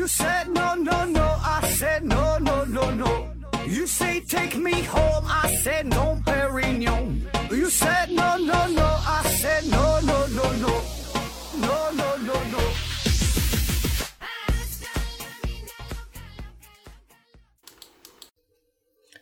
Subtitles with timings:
[0.00, 1.26] You said no, no, no.
[1.44, 3.28] I said no, no, no, no.
[3.66, 5.26] You say take me home.
[5.28, 7.28] I said no, Perignon.
[7.50, 8.82] You said no, no, no.
[8.82, 10.72] I said no, no, no, no.
[11.60, 12.60] No, no, no, no.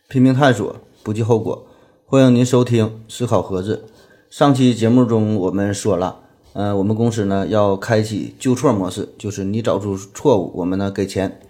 [0.09, 1.67] 拼命探索，不计后果。
[2.07, 3.91] 欢迎您收听《思考盒子》。
[4.31, 6.21] 上期节目中我们说了，
[6.53, 11.41] 呃，我们公司呢要开启纠错模式，就是你找出错误，我们呢给钱。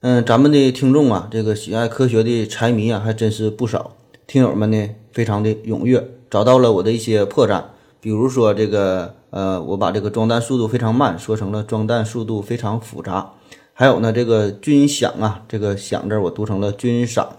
[0.00, 3.92] 嗯，咱们的听众啊，这个喜爱科学的财迷啊，还真是不少。
[4.26, 7.62] 听友们呢，非常的踊跃，找到了我的一些破绽，
[8.00, 13.32] 比如说这个，呃，我把这个装弹速度非常慢说成了装弹速度非常复杂。
[13.72, 17.36] 还有呢，这个军饷啊，这个饷字我读成了军赏。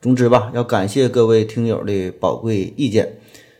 [0.00, 3.18] 总之吧，要感谢各位听友的宝贵意见，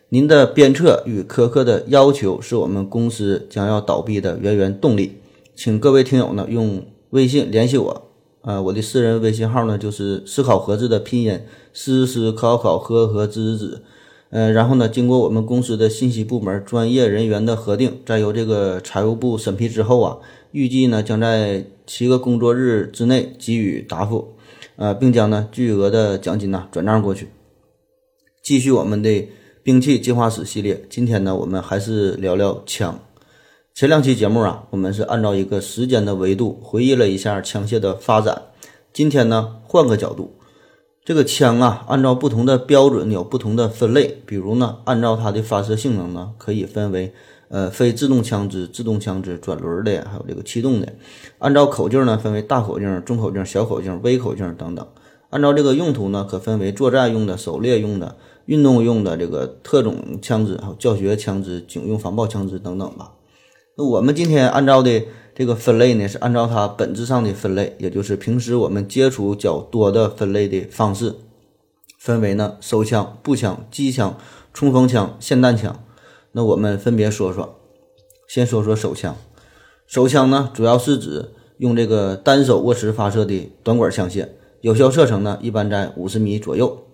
[0.08, 5.16] 您的鞭策与苛刻的要求是我们公司将要倒闭的源源动力。
[5.56, 8.08] 请各位听友呢用微信联系我，
[8.42, 11.40] 呃，我的私人微信号呢就是思考盒子的拼音
[11.72, 13.82] 思思考考和和子子，
[14.30, 20.18] 呃，然后呢经过我们公司的信息部门专业人员的核定，再由这个财务部审批之后啊，
[20.52, 24.36] 预计呢将在七个工作日之内给予答复。
[24.76, 27.26] 呃，并将呢巨额的奖金呢转账过去。
[28.44, 29.26] 继续我们的
[29.66, 33.00] 兵器进化史系列，今天呢我们还是聊聊枪。
[33.74, 38.40] 前两期节目啊，我们是按照一个时间的维度回忆了一下枪械的发展。
[38.92, 40.36] 今天呢换个角度，
[41.04, 44.22] 这个枪啊，按照不同的标准有不同的分类。
[44.24, 47.12] 比如呢，按照它的发射性能呢，可以分为。
[47.48, 50.92] 呃，非自动枪支、自动枪支、转轮的，还有这个气动的。
[51.38, 54.86] 按照口径呢，分为大口径、中口径、小口径、微口径等等。
[55.30, 63.12] 按照这个用途呢，可分为作战用的、狩猎用的、运动用的、这个特种枪支、还有教学枪支、警用防爆枪支等等吧。
[63.76, 65.04] 那我们今天按照的
[65.34, 71.14] 这个分类呢，是按照它本质上的分类，也就是平时我们接触较多的分类的方式，
[71.98, 74.16] 分为呢手枪、步枪、机枪、
[74.54, 75.82] 冲锋枪、霰弹枪。
[76.32, 77.56] 那我们分别说说，
[78.26, 79.14] 先说说手枪。
[79.86, 84.28] 手枪呢，主要是指用这个单手握持发射的短管枪械，
[84.60, 86.85] 有效射程呢一般在五十米左右。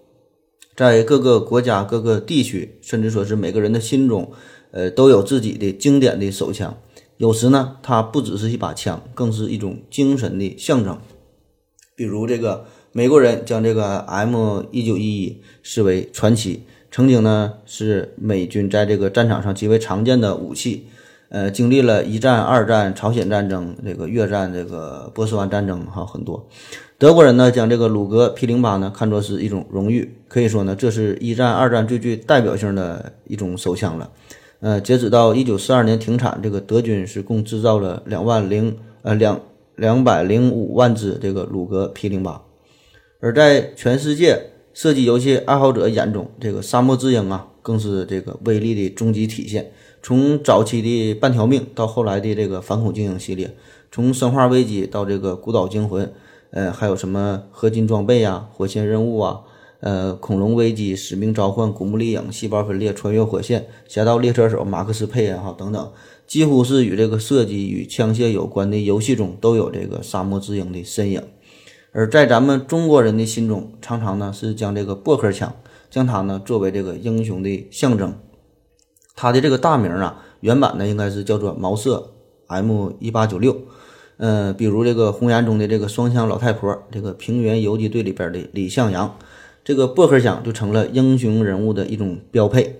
[0.74, 4.32] 在各个国家、各个地区，甚至说是每个人的心中，
[4.70, 6.76] 呃，都有自己的经典的手枪。
[7.18, 10.98] 有时呢，它不只是一把枪，更是一种精神的象征。
[11.94, 16.64] 比如这个美国人将这个 M 一九一一视为传奇。
[16.94, 20.88] 曾经呢是美军在这个战场上极为常见的武器，
[21.30, 26.46] 呃，经历了一战、二战、朝鲜战争、这个越战、这个波斯湾战争，哈，很多。
[27.02, 34.08] 德国人呢将这个鲁格 P 零八呢看作是一种荣誉，可以说呢这是一战、二战最具代表性的一种手枪了。
[34.60, 39.40] 呃，截止到一九四二年停产，这个德军是共制造了两万零呃两
[39.74, 42.40] 两百零五万支这个鲁格 P 零八，
[43.18, 44.50] 而在全世界。
[44.74, 49.70] 射击游戏爱好者眼中，这个《沙漠之鹰》啊，更是这个威力的终极体现。
[50.02, 53.54] 从早期的半条命到后来的这个反恐精英系列，
[53.90, 56.10] 从生化危机到这个孤岛惊魂，
[56.52, 59.40] 呃，还有什么合金装备啊、火线任务啊、
[59.80, 65.92] 呃，恐龙危机、使命召唤、古墓丽影、细胞分裂、穿越火线、侠盗猎车手、马克思佩恩哈等等，
[66.26, 71.22] 几乎是与这个射击与枪械有关的游戏中都有这个《沙漠之鹰》的身影。
[71.92, 75.54] 而在咱们中国人的心中，常常呢是将这个薄壳枪，
[75.90, 78.14] 将它呢作为这个英雄的象征。
[79.16, 82.12] 它的这个大名啊，原版呢应该是叫做毛瑟
[82.46, 83.56] M 一八九六。
[84.24, 89.16] 嗯，比如这个红岩中的这个双枪老太婆，这个平原游击队里边的李向阳，
[89.64, 92.78] 这个薄荷香就成了英雄人物的一种标配。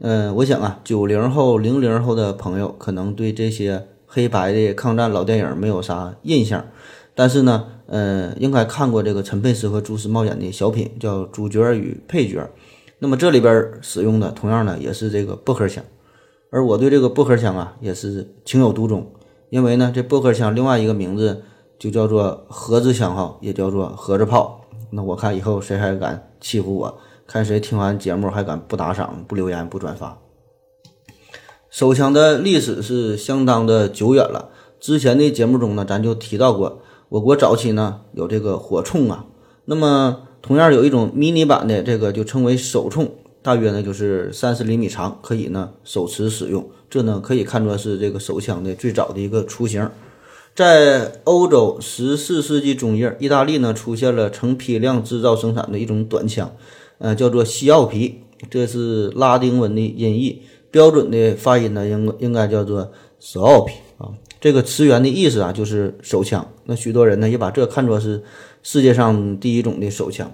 [0.00, 6.62] 嗯，我想啊，九零后、零零后的朋友可能对这些黑白的抗战老电影没有啥印象。
[7.14, 12.40] 但是呢，呃，应该看过这个陈佩斯和朱时茂演的小品，叫《主角与配角》。
[12.98, 15.82] 那么这里边使用的同样呢，也是这个薄荷枪。
[16.50, 19.10] 而我对这个薄荷枪啊，也是情有独钟，
[19.54, 21.44] 因为呢，这薄荷枪另外一个名字
[21.78, 24.62] 就叫做盒子枪哈，也叫做盒子炮。
[24.90, 26.98] 那我看以后谁还敢欺负我？
[27.24, 30.18] 看谁听完节目还敢不打赏、不留言、不转发？
[31.70, 34.50] 手枪的历史是相当的久远了。
[34.80, 36.80] 之前的节目中呢，咱就提到过。
[37.10, 39.26] 我国早期呢有这个火铳啊，
[39.66, 43.08] 那么同样有一种迷你版的这个就称为手铳，
[43.44, 46.66] 大约呢就是三十厘米长，可以呢手持使用。
[46.88, 49.86] 这呢可以看作是这个手枪的最早的一个雏形。
[50.54, 56.50] 在欧洲十四世纪中叶，意大利呢出现了成批量制造生产的一种短枪，
[56.96, 64.08] 呃叫做西奥皮，这是拉丁文的音译，标准的发音呢应应该叫做索奥皮啊。
[64.40, 66.50] 这个词源的意思啊，就是手枪。
[66.64, 68.22] 那许多人呢，也把这看作是
[68.62, 70.30] 世界上第一种的手枪。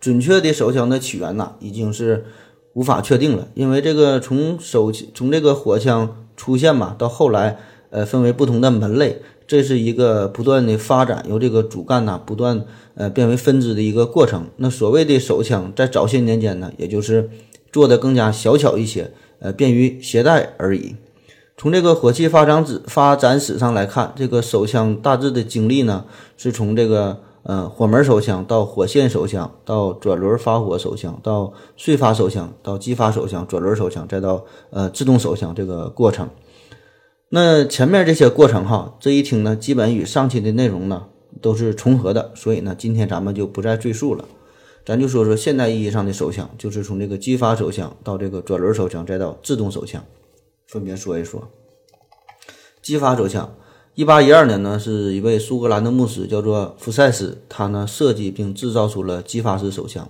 [0.00, 2.24] 准确的手枪的起源呐，已经是
[2.72, 7.58] 无法确定了，因为这个从手从这个火枪出现嘛，到后来
[7.90, 12.64] 呃分为不同的门类，这是一个不断的发展，由这个主干呐不断
[12.94, 14.46] 呃变为分支的一个过程。
[14.56, 17.28] 那所谓的手枪，在早些年间呢，也就是
[17.70, 19.10] 做的更加小巧一些，
[19.40, 20.96] 呃，便于携带而已。
[21.56, 26.06] 从这个火器发展史发展史上来看，这个手枪大致的经历呢，
[26.38, 36.28] 是从这个呃火门手枪到火线手枪，到转轮发火手枪，到碎发手枪，到击发手枪、转轮手枪，再到呃自动手枪这个过程。
[37.30, 41.06] 那前面这些过程哈，这一听呢，基本与上期的内容呢
[41.40, 44.24] 都是重合的，所以呢，今天咱们就不再赘述了，
[44.84, 50.04] 咱就说说现代意义上的手枪，就是从这个击发手枪到这个转轮手枪，再到自动手枪。
[50.66, 51.48] 分别说一说，
[52.82, 53.54] 击发手枪。
[53.94, 60.08] 一八一二年呢，是一位苏格兰的牧师，叫做福赛斯，他呢设计并制造出了击发式手枪。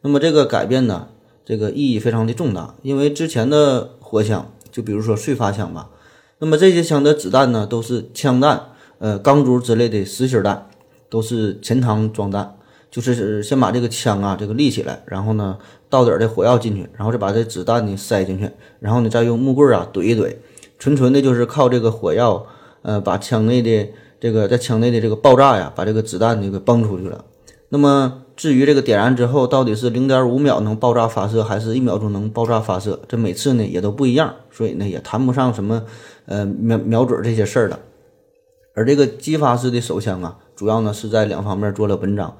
[0.00, 1.08] 那么这个改变呢，
[1.44, 5.90] 这个意义非常的重大，因为之前的火枪，就比如说燧发枪吧，
[6.38, 10.66] 那么这些枪的子弹呢都是枪弹，呃，钢珠之类的实心弹，
[11.08, 12.56] 都是前膛装弹，
[12.90, 15.58] 就是先把这个枪啊这个立起来，然后呢。
[15.90, 20.36] 倒点的火药进去，然后再把这子弹呢塞进去，然后呢再用木棍啊怼一怼，
[20.78, 22.44] 纯纯的就是靠这个火药，
[22.82, 23.88] 呃，把枪内的
[24.20, 27.24] 这个在枪内的这个爆炸呀，把这个子弹就给崩出去了。
[27.68, 35.84] 那么至于这个点燃之后到底是零点五秒能爆炸发射，还是一秒钟能爆炸发射，这每次呢也都不一样，所以呢也谈不上什么
[36.26, 37.78] 呃瞄瞄准这些事儿了。
[38.74, 42.36] 而这个激发式的手枪啊，主要呢是在两方面做了文章，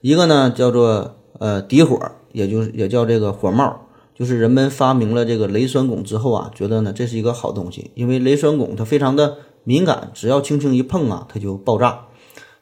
[0.00, 1.98] 一个呢叫做呃底火。
[2.32, 12.06] 也就是也叫这个火帽，就是人们发明了这个雷栓汞之后啊，觉得呢这是一个好东西，因为雷栓汞它非常的敏感，只要轻轻一碰啊，它就爆炸。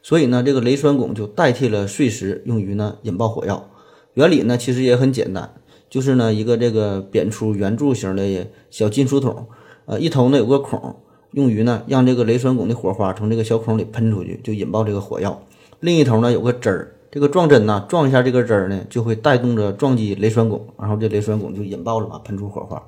[0.00, 3.68] 所以呢，这个雷栓汞就代替了碎石，用于呢引爆火药。
[4.14, 5.52] 原理呢其实也很简单，
[5.90, 9.46] 就是呢一个这个扁粗圆柱形的小金属桶，
[9.84, 10.96] 呃一头呢有个孔，
[11.32, 15.42] 用于呢让这个雷栓汞的火花从这个小孔里喷出去，就引爆这个火药。
[15.80, 16.90] 另一头呢有个针儿。
[17.10, 22.82] 这个撞针呢，撞一下这个针儿呢，就会带动着撞击雷栓汞，然后这雷栓汞就引爆了嘛，喷出火花。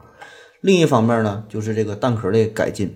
[0.62, 2.92] 另一方面呢，就是这个弹壳的改进，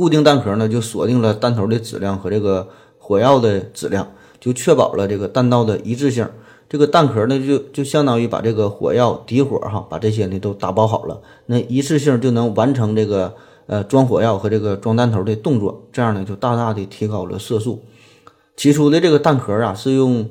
[0.00, 2.66] 固定弹壳呢就锁定了弹头的质量和这个
[2.96, 4.10] 火药的质量，
[4.40, 6.26] 就确保了这个弹道的一致性。
[6.70, 13.34] 这个弹壳呢就就相当于把这个火药底火哈，把这些呢都打包好了，那一次性就能完成这个
[13.66, 17.82] 呃装火药和这个装弹头的动作，这样呢就大大的提高了射速。
[18.56, 20.30] 起初的这个弹壳啊是用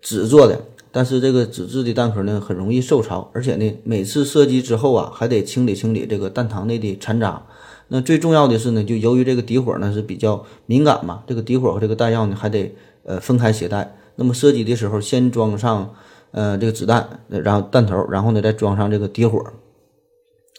[0.00, 0.58] 纸做的，
[0.90, 7.42] 但是这个纸质的弹壳呢很容易受潮，而且呢每次射击之后啊还得清理清理这个弹膛内的残渣。
[7.92, 12.72] 那最重要的是呢，就由于这个底火呢是比较敏感嘛，这个底火和这个弹药呢还得
[13.04, 13.96] 呃分开携带。
[14.14, 15.92] 那么射击的时候先装上
[16.30, 19.44] 呃这个子弹，然后弹头，然后呢再装上这个底火。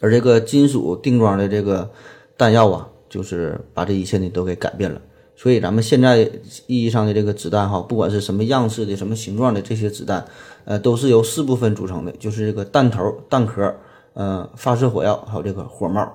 [0.02, 1.90] 而这个金属定装的这个
[2.36, 5.02] 弹药啊，就是把这一切呢都给改变了。
[5.38, 6.30] 所以咱们现在
[6.68, 10.26] 意义上的这个子弹哈，不管是什么样式的、什么形状的这些子弹，
[10.66, 13.74] 呃，都是由四部分组成的，就是这个弹头、弹壳，
[14.14, 16.12] 呃，发射火药，还有这个火帽。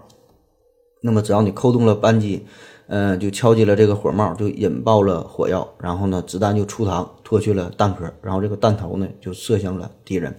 [1.07, 2.45] 那么只要你扣动了扳机，
[2.89, 10.37] 呃，就敲击了这个火帽，就引爆了火药，然后呢，子弹就出膛，脱去了弹壳，然后这个弹头呢就射向了敌人。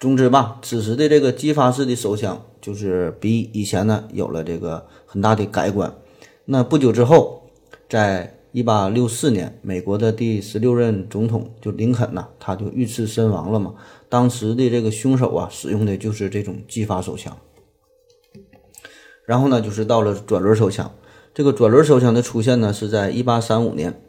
[0.00, 5.94] 总之吧，此时的这个激发式的手枪就是比以前呢有了这个很大的改观。
[6.46, 7.42] 那不久之后。
[7.86, 13.74] 在一八六四年，美国的第十六任总统就林肯呐，他就遇刺身亡了嘛。
[14.08, 17.36] 当时的这个凶手啊，使用的就是这种击发手枪。
[19.24, 20.90] 然后呢，就是到了转轮手枪。
[21.34, 24.00] 这个转轮手枪的出现呢，是在一八三五年。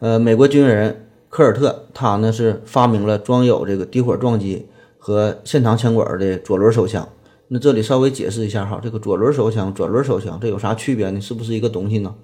[0.00, 4.66] 呃，美国军人科尔特他呢是发明了装有这个底火撞击
[4.98, 7.08] 和现膛枪管的左轮手枪。
[7.48, 11.20] 那这里稍微解释一下哈，这个左轮手枪、转轮手枪这有啥区别呢？
[11.20, 12.14] 是不是一个东西呢？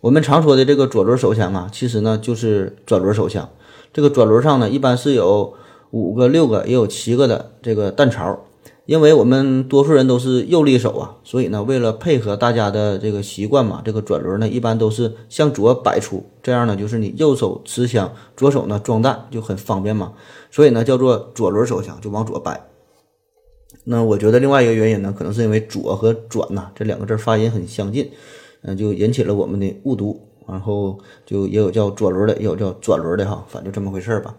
[0.00, 3.48] 我们常说的这个左轮手枪啊，其实呢就是转轮手枪。
[3.92, 5.54] 这个转轮上呢，一般是有
[5.90, 8.44] 五个、六个，也有七个的这个弹槽。
[8.90, 20.14] 因为我们多数人都是右利手啊，所以呢，为了配合大家的这个习惯嘛，这个转轮呢一般都是向左摆出，这样呢就是你右手持枪，左手呢装弹就很方便嘛。
[20.50, 22.66] 所以呢叫做左轮手枪，就往左摆。
[23.84, 28.10] 那我觉得另外一个原因呢，可能是因为左和转呐这两个字发音很相近。
[28.62, 34.34] 嗯，就引起了我们的误读，然后就也有叫左轮的，也有叫转轮的哈，反正就这么回事儿吧。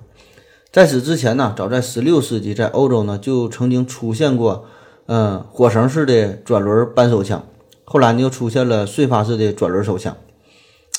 [0.71, 4.65] 在此之前呢，早在十六世纪，在欧洲呢就曾经出现过，
[5.07, 7.43] 嗯，火绳式的转轮扳手枪。
[7.83, 10.15] 后来呢又出现了碎发式的转轮手枪。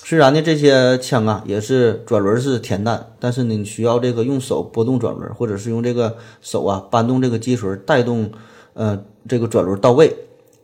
[0.04, 8.30] 虽然呢这些枪啊也是转轮式填弹，但是呢你需要这个用手拨动转轮，或者是用这个手啊扳动这个机锤带动
[8.74, 10.14] 呃这个转轮到位，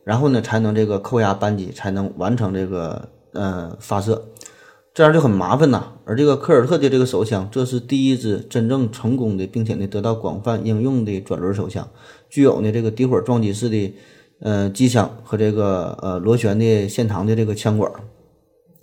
[0.05, 4.23] 然后呢才能这个扣压扳机，才能完成这个呃发射。
[4.99, 5.93] 这样就很麻烦呐。
[6.05, 11.89] 而这个科尔特的这个手枪，这是第一支真正成功的，并且呢得到广泛应用的转轮手枪，
[12.29, 13.95] 具有呢这个底火撞击式的
[14.41, 17.89] 呃机枪和这个呃螺旋的线膛的这个枪管。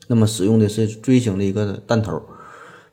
[0.07, 2.21] 那么使用的是锥形的一个弹头，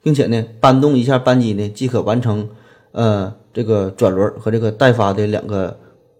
[0.02, 2.48] 并且呢扳动一下扳机呢，即可完成
[2.90, 5.78] 呃这个转轮和这个待发的两个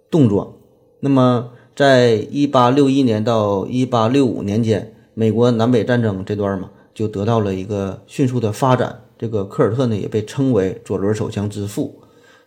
[0.08, 0.60] 动作。
[1.00, 6.70] 那么在一八六一年到一八六五年间，美国南北战争这段嘛。
[6.94, 9.02] 就得到了一个迅速的发展。
[9.18, 12.00] 这个科尔特呢，也被称为左轮手枪之父。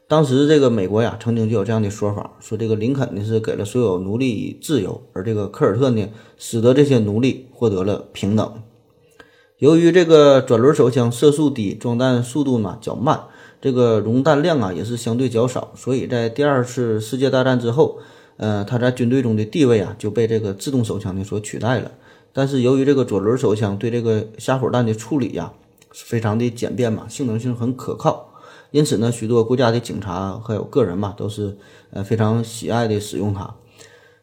[0.08, 8.62] 当时这个美国呀，曾经就有这样的说法，说这个林肯呢是给了所有奴隶以自由，而这个科尔特呢，使得这些奴隶获得了平等。
[9.58, 13.22] 由于这个转轮手枪射速低，装弹速度呢较慢，
[13.62, 17.98] 这个容弹量啊也是相对较少，所以在第二次世界大战之后，
[18.38, 21.90] 呃，他在军队中的地位啊就被这个自动手枪呢所取代了。
[22.38, 25.54] 但是由于这个左轮手枪对这个下火弹的处理呀，
[25.94, 28.28] 是非常的简便嘛，性能性很可靠，
[28.72, 31.58] 因此呢，许多国家的警察还有个人嘛，都是
[31.92, 33.56] 呃非常喜爱的使用它。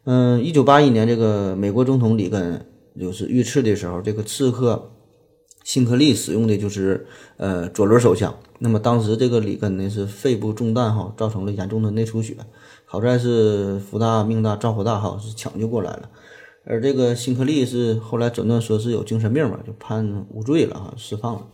[0.04, 2.66] 嗯，一九八一年，这个美国总统里根
[3.00, 4.90] 就是遇刺的时候，这个刺客
[5.64, 7.06] 辛克利使用的就是
[7.38, 8.34] 呃左轮手枪。
[8.58, 12.36] 那么当时这个里根呢是肺部中弹哈，造成了严重的内出血，
[12.84, 16.10] 好在是福大命大，造化大哈，是抢救过来了。
[16.64, 21.46] 而这个辛克利是后来诊断说是有精神病嘛，就判无罪了哈，释放了。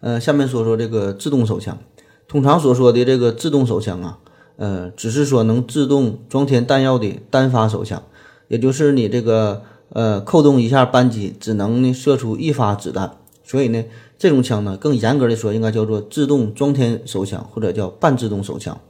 [0.00, 1.78] 呃，下面说说这个自动手枪。
[2.26, 4.18] 通常所说的这个自动手枪啊，
[4.56, 8.02] 呃，只是说能自动装填弹药的单发手枪，
[8.48, 13.18] 也就是你这个呃扣动一下扳机，只能呢射出一发子弹。
[13.44, 13.84] 所以呢，
[14.18, 18.80] 这种枪呢，更严格的说，应该叫做自动装填手枪，或者叫半自动手枪。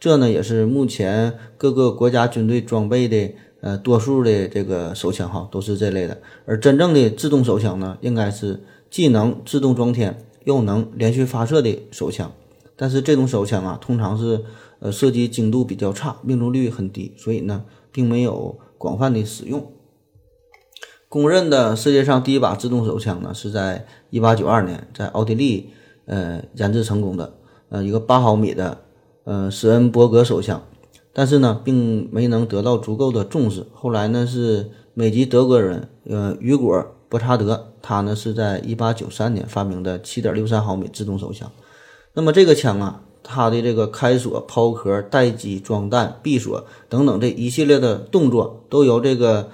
[0.00, 3.34] 这呢，也是目前各个国家军队装备的。
[3.64, 12.30] 呃，多数的这个手枪哈都是这类的，而真正的自动手枪呢，应该是既能自动装填又能连续发射的手枪。
[12.76, 14.44] 但是这种手枪啊，通常是
[14.80, 19.72] 呃射击精度比较差，命中率很低，所以呢，并没有广泛的使用。
[21.08, 25.70] 公认的世界上第一把自动手枪呢，是在一八九二年在奥地利
[26.04, 27.32] 呃研制成功的，
[27.70, 28.82] 呃一个八毫米的
[29.24, 30.62] 呃施恩伯格手枪。
[31.14, 33.64] 但是呢，并没能得到足够的重视。
[33.72, 36.76] 后来呢，是美籍德国人，呃，雨果·
[37.08, 41.50] 伯查德，他呢是在一八九三年发明的七点六三毫米自动手枪。
[42.14, 49.50] 那么这个枪啊，它的这个开锁、抛壳、待机、装弹、闭锁等等这一系列的动作，都由这个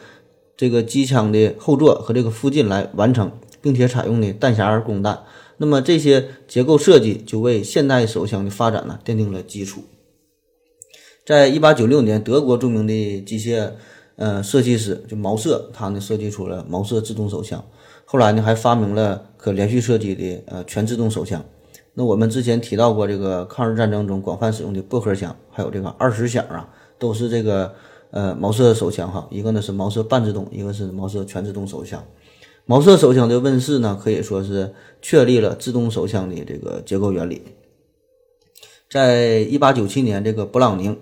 [0.56, 5.24] 这个机枪的后座和这个附近来完成，并且采用的弹匣供弹。
[5.58, 9.82] 那么这些结构设计就为现代手枪的发展呢奠定了基础。
[11.30, 13.70] 在一八九六年，德国著名的机械
[14.16, 17.64] 呃设计师就毛瑟，他呢设计出了毛瑟自动手枪。
[18.04, 21.44] 后来呢，还发明了可连续射击的呃全自动手枪。
[21.94, 26.68] 那我们之前提到过，这个抗日战争中广泛使用的薄荷枪，还有这个二十响啊，
[26.98, 27.72] 都是这个
[28.10, 29.28] 呃毛瑟手枪哈。
[29.30, 32.04] 一个呢是毛瑟半自动，一个是毛瑟全自动手枪。
[32.66, 37.40] 毛瑟手枪的问世呢，可以说是确立了自动手枪的这个结构原理。
[38.90, 40.98] 在一八九七年，这个布朗宁。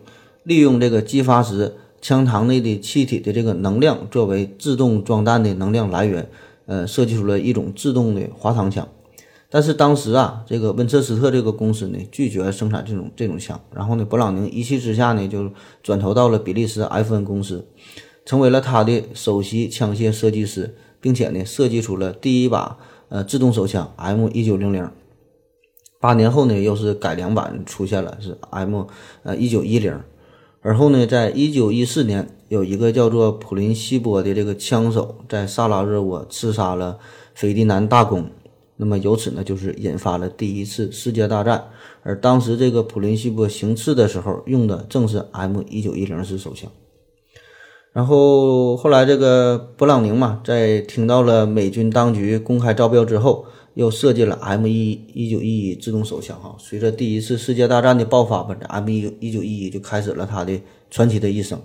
[0.49, 6.27] 利用这个激发时枪膛内的气体的这个能量作为自动装弹的能量来源，
[6.65, 8.89] 呃，设计出了一种自动的滑膛枪。
[9.51, 13.61] 但是当时啊，这个温彻斯特这个公司呢拒绝生产这种这种枪。
[13.75, 15.51] 然后呢，勃朗宁一气之下呢就
[15.83, 17.67] 转投到了比利时 FN 公司，
[18.25, 22.79] 成为了他的首席枪械设计师，并且呢设计出了第一把
[23.11, 24.91] 呃自动手枪 M 一九零零。
[26.01, 28.87] 八年后呢，又是改良版出现了，是 M
[29.25, 30.01] 呃一九一零。
[30.61, 36.99] 而后呢，在一九一四年，有一个叫做普林西波的这个枪手在萨拉热窝刺杀了
[37.33, 38.29] 斐迪南大公，
[38.77, 41.69] 那么由此呢，就是引发了第一次世界大战。
[42.03, 46.71] 而当时这个普林西波行刺的时候用的正是 M 一九一零式手枪。
[47.93, 53.47] 然后后来这个勃朗宁嘛，在听到了美军当局公开招标之后。
[53.79, 61.63] 又设计了 M 一一九一一自动手枪哈，随着第一次世界大战的爆发吧，这 M 一一九一一就开始了他的传奇的一生。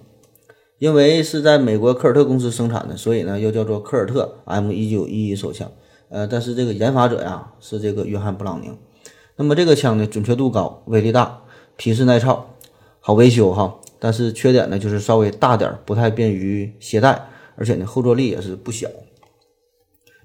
[0.77, 5.71] 因为是在美国科尔特公司生产的，所以呢又叫做科尔特 M 一九一一手枪。
[6.09, 8.77] 呃，但是这个研发者呀是这个约翰布朗宁。
[9.35, 11.41] 那么这个枪呢准确度高，威力大，
[11.77, 12.47] 皮实耐操，
[12.99, 13.79] 好维修哈。
[13.97, 18.87] 但是缺点呢就是稍微大点儿，不太便于携带，而且呢后坐力也是不小。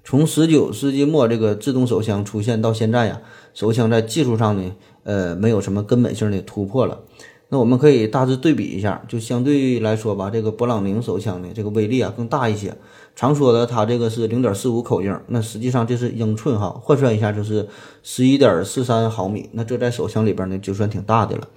[0.09, 3.21] 从十九世纪末这个自动手枪出现到现在呀，
[3.53, 4.71] 手枪在技术上呢，
[5.03, 7.01] 呃，没有什么根本性的突破了。
[7.49, 12.75] 那我们可以大致对比一下，就相对来说吧，这个勃朗宁手枪呢，这个威力啊更大一些。
[13.15, 17.67] 常说的它这个是零点四五口径，那实际上这是英寸哈，换算一下就是
[18.01, 19.47] 十一点四三毫米。
[19.53, 21.47] 那这在手枪里边呢，就算挺大的了。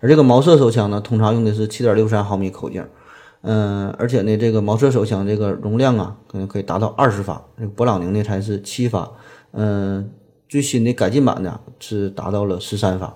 [0.00, 2.84] 而这个毛瑟手枪呢，通常用的是七点六三毫米口径。
[3.46, 7.44] 嗯，而且呢，这个毛瑟手枪这个容量啊，可能可以达到二十发。
[7.58, 9.12] 这个勃朗宁呢才是七发。
[9.52, 10.10] 嗯，
[10.48, 13.14] 最新的改进版呢是达到了十三发。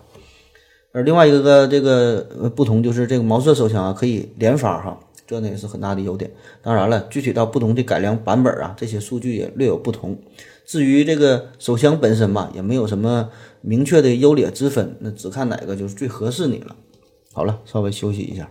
[0.93, 6.31] 而另外一个这个不同就是这个毛瑟手枪啊可以连发哈，这呢也是很大的优点。
[6.61, 10.19] 当然了，具体到不同的改良版本啊，这些数据也略有不同。
[10.67, 13.31] 至于这个手枪本身吧，也没有什么
[13.63, 16.77] 明确的优劣之分，那只看哪个就是最合适你了。
[17.33, 18.51] 好了，稍微休息一下。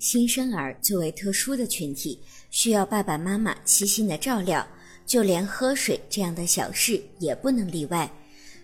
[0.00, 2.18] 新生儿最为特殊的群体，
[2.50, 4.66] 需要爸爸妈妈细心的照料，
[5.04, 8.10] 就连喝水这样的小事也不能例外。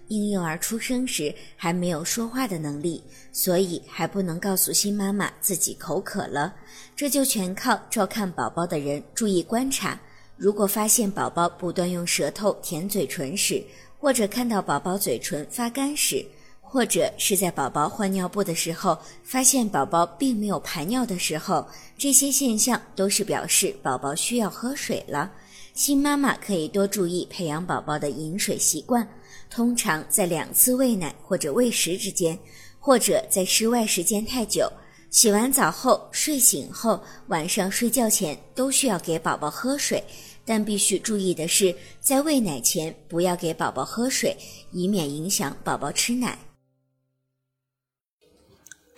[0.09, 3.03] 婴幼儿出生时还没有说话的能力，
[3.33, 6.55] 所以还不能告诉新妈妈自己口渴了，
[6.97, 10.01] 这就全靠照看宝宝的人注意观察。
[10.39, 13.63] 如果发现宝宝不断用舌头舔嘴唇时，
[13.99, 16.25] 或者看到宝宝嘴唇发干时，
[16.69, 25.33] 或者是在宝宝换尿布的时候，发现宝宝并没有排尿的时候，这些现象都是表示宝宝需要喝水了。
[25.73, 29.09] 新妈妈可以多注意培养宝宝的饮水习惯，
[29.49, 32.39] 通常在两次喂奶或者喂食之间，
[32.81, 34.71] 或者在室外时间太久，
[35.11, 40.03] 洗完澡后、睡醒后、晚上睡觉前都需要给宝宝喝水。
[40.49, 44.37] 但必须注意的是，在喂奶前不要给宝宝喝水，
[44.71, 46.39] 以免影响宝宝吃奶。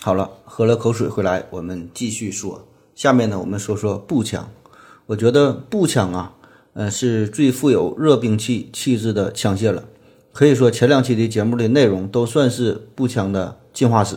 [0.01, 2.65] 好了，喝了口水回来，我们继续说。
[2.95, 4.49] 下面呢，我们说说步枪。
[5.07, 6.35] 我觉得步枪啊，
[6.75, 9.85] 呃，是最富有热兵器气质的枪械了。
[10.33, 14.17] 可以说，前两期的节目的内容都算是步枪的进化史。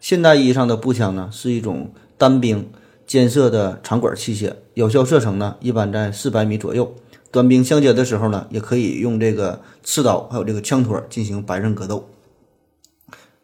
[0.00, 2.68] 现代意义上的步枪呢，是一种单兵
[3.06, 6.92] 肩射的长管器械，有效射程呢一般在四百米左右。
[7.30, 12.08] 短兵相接的时候呢，也可以用这个刺刀还有这个枪托进行白刃格斗。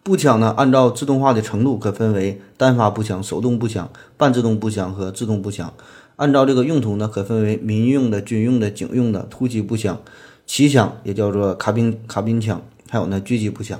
[0.08, 5.74] 步枪呢，按照自动化的程度可分为单发步枪、手动步枪、半自动步枪和自动步枪。
[6.16, 10.00] 按照这个用途呢，可分为民用的、军用的、警用的、突击步枪、
[10.46, 13.78] 骑枪，也叫做卡宾卡宾枪，还有呢狙击步枪。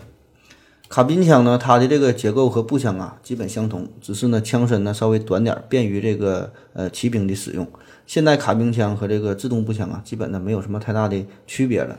[0.91, 7.67] 卡宾枪呢，它的这个结构和步枪啊基本相同，只是呢枪身呢稍微短点，便于这个呃骑兵的使用。
[8.07, 11.99] 现代卡宾枪和这个自动步枪啊，基本呢没有什么太大的区别了。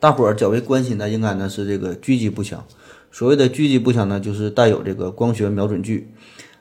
[0.00, 2.64] 大伙儿较为关心的应该呢是这个狙击步枪。
[3.10, 6.08] 所谓的狙击步枪呢，就是带有这个光学瞄准具，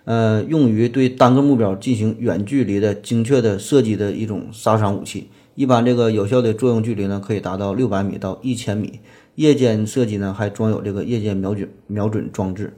[0.05, 5.29] 呃，用于对单个目标进行远距离的精确的射击的一种杀伤武器。
[5.55, 8.99] 一般这个有效的作用距离呢，可以达到六百米到一千米。
[9.35, 12.73] 夜间射击呢，还装有这个夜间瞄准瞄准装置。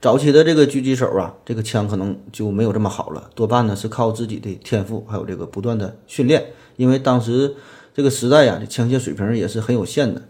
[0.00, 6.46] 早期的这个狙击手啊，这个枪可能就没有这么好了，多半呢是靠自己的天赋，还有这个不断的训练。
[6.76, 7.54] 因为当时
[7.94, 10.22] 这个时代呀，这枪械水平也是很有限的。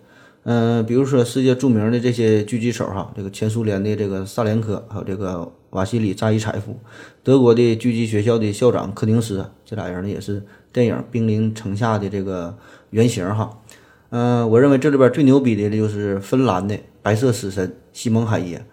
[0.50, 6.74] 嗯，比如说世界著名的这些狙击手哈，这个前苏联的这个萨连科，还有这个瓦西里扎伊采夫，
[7.22, 12.56] 德国的狙击学校的校长柯廷斯，这俩人呢也是电影《兵临城下》的这个
[12.88, 13.58] 原型哈。
[14.08, 18.64] 嗯，我认为这里边最牛逼的就是芬兰的白色死神西蒙海耶。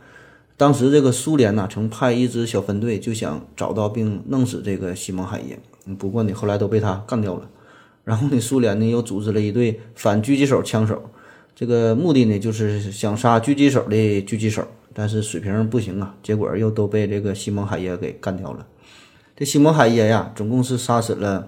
[0.56, 5.60] 当时这个苏联呢，曾派一支小分队就想找到并弄死这个西蒙海耶，
[5.98, 7.50] 不过呢后来都被他干掉了。
[8.06, 11.10] 然后呢，苏联呢又组织了一队反狙击手枪手。
[11.56, 18.68] 这个目的呢，就是想杀狙击手的狙击手，但是水平不行啊，结果又都被这个西蒙海耶给干掉了。
[19.38, 21.48] 这西蒙海耶呀，总共是杀死了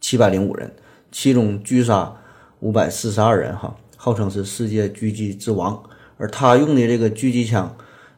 [0.00, 0.74] 七百零五人，
[1.12, 2.16] 其中狙杀
[2.60, 5.82] 五百四十二人，哈，号称是世界狙击之王。
[6.16, 7.76] 而他用的这个狙击枪，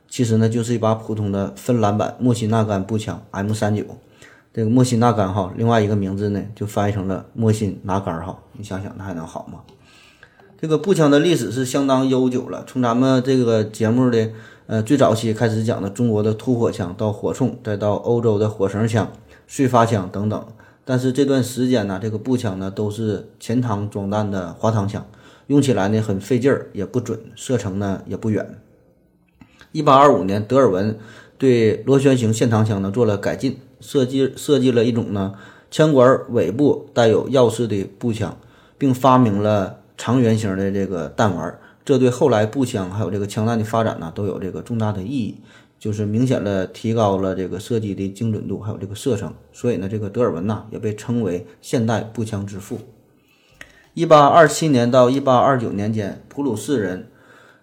[0.08, 3.84] 其实呢，就是一把普通的芬兰版莫西纳甘步枪 M 三九。
[4.52, 8.36] 这个莫辛纳甘哈，另外一个名字呢，就翻译成了莫辛拿杆哈。
[8.52, 9.60] 你想想，那还能好吗？
[10.60, 14.30] 这个步枪的历史是相当悠久了，从咱们这个节目的
[14.66, 19.10] 呃最早期开始讲的中国的突火枪，到火铳，再到欧洲的火绳枪、
[19.48, 20.46] 碎发枪等等。
[20.84, 25.06] 但是这段时间呢，这个步枪呢都是前膛装弹的滑膛枪，
[25.46, 28.58] 用起来呢很费劲儿，也不准，射程呢也不远。
[29.72, 30.98] 一八二五年，德尔文
[31.38, 35.32] 对螺旋形线膛枪呢做了改进，设计设计了一种呢
[35.70, 38.36] 枪管尾部带有钥匙的步枪，
[38.76, 39.79] 并发明了。
[40.00, 45.36] 长圆形的这个弹丸，这对后来步枪还有这个枪弹的发展呢都有这个重大的意义，
[45.78, 49.34] 就是明显的提高了这个射击的精准度，还有这个射程。
[49.52, 52.80] 所以呢，这个德尔文呐也被称为现代步枪之父。
[53.92, 57.08] 一八二七年到一八二九年间，普鲁士人，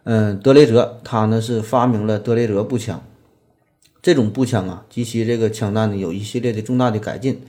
[0.04, 3.02] 嗯，德雷泽，他呢是发明了德雷泽步枪。
[4.00, 7.42] 这种步枪啊及其这个枪弹呢有一系列的重大的改进。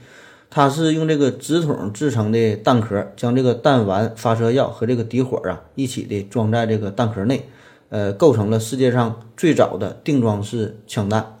[0.51, 7.47] 它是用这个纸筒制成的弹壳，将这个弹丸、发射药和这个底火啊一起的装在这个弹壳内，
[7.89, 11.35] 呃，构成了世界上最早的定装式枪弹。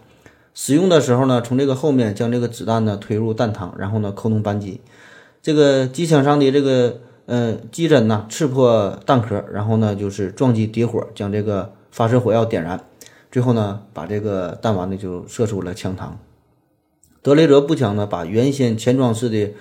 [0.53, 4.79] 使用的时候呢，从这个后面将这个子弹呢推入弹膛，然后呢扣动扳机，
[5.41, 12.79] 这个机枪上的这个呃机针呢刺破弹壳，然后呢就是撞击底火，将这个发射火药点燃，
[13.31, 16.09] 最后呢把这个弹丸呢就射出了枪膛。
[17.21, 19.51] 德雷泽步枪呢，把原先前装式的，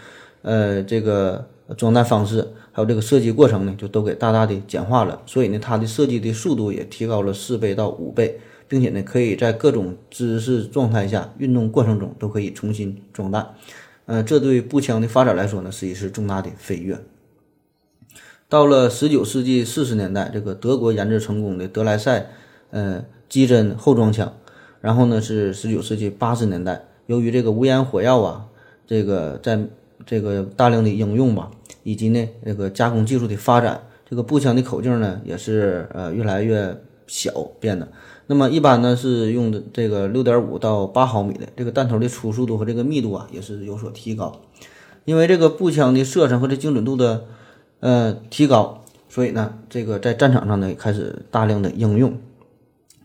[0.43, 5.21] 呃，这个装弹方式，还有这个射击过程呢，就都给大大的简化了。
[5.27, 13.55] 所以呢，它的射击的速度也提高了四倍到五倍，并且呢，可以在各种姿势状态下、运动过程中都可以重新装弹。
[14.07, 16.99] 呃，这对步枪的发展来说呢，是一次重大的飞跃。
[18.49, 22.31] 到了十九世纪四十年代，这个德国研制成功的德莱赛，
[22.71, 24.33] 呃，机针后装枪。
[24.81, 26.88] 然后呢，是十九世纪八十年代。
[27.09, 28.45] 由于这个无烟火药啊，
[28.87, 29.59] 这个在
[30.05, 31.51] 这个大量的应用吧，
[31.83, 37.89] 以及呢这个加工技术的发展，这个步枪的口径呢也是呃越来越小变的。
[38.27, 44.43] 那么一般呢是用的这个六点五到八毫米的这个弹头的粗速度和这个密度啊也是有所提高。
[45.07, 47.25] 因为这个步枪的射程和这精准度的
[47.81, 52.19] 呃提高，所以呢这个在战场上呢开始大量的应用。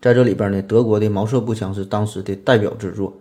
[0.02, 3.13] 在这里边呢，德国的毛瑟步枪是当时的代表之作。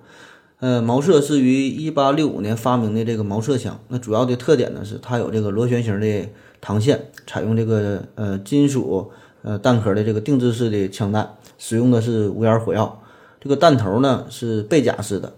[0.62, 6.28] 呃，毛瑟是于一八六五年发明的这个毛瑟枪，那主要的特点呢是它有这个螺旋形的
[6.64, 9.10] 膛线，采用这个呃金属
[9.42, 13.02] 呃弹壳的这个定制式的枪弹，使用的是无烟火药。
[13.40, 15.32] 这个弹头呢是背甲式的，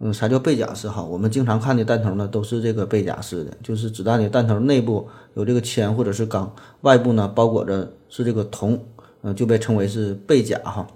[0.00, 1.02] 嗯，啥叫背甲式哈？
[1.02, 8.78] 我们经常看的弹头呢都是这个背甲式的，就是子弹的弹头内部有这个铅或者是钢，外部呢包裹着是这个铜，
[9.22, 10.86] 嗯，就被称为是背甲哈。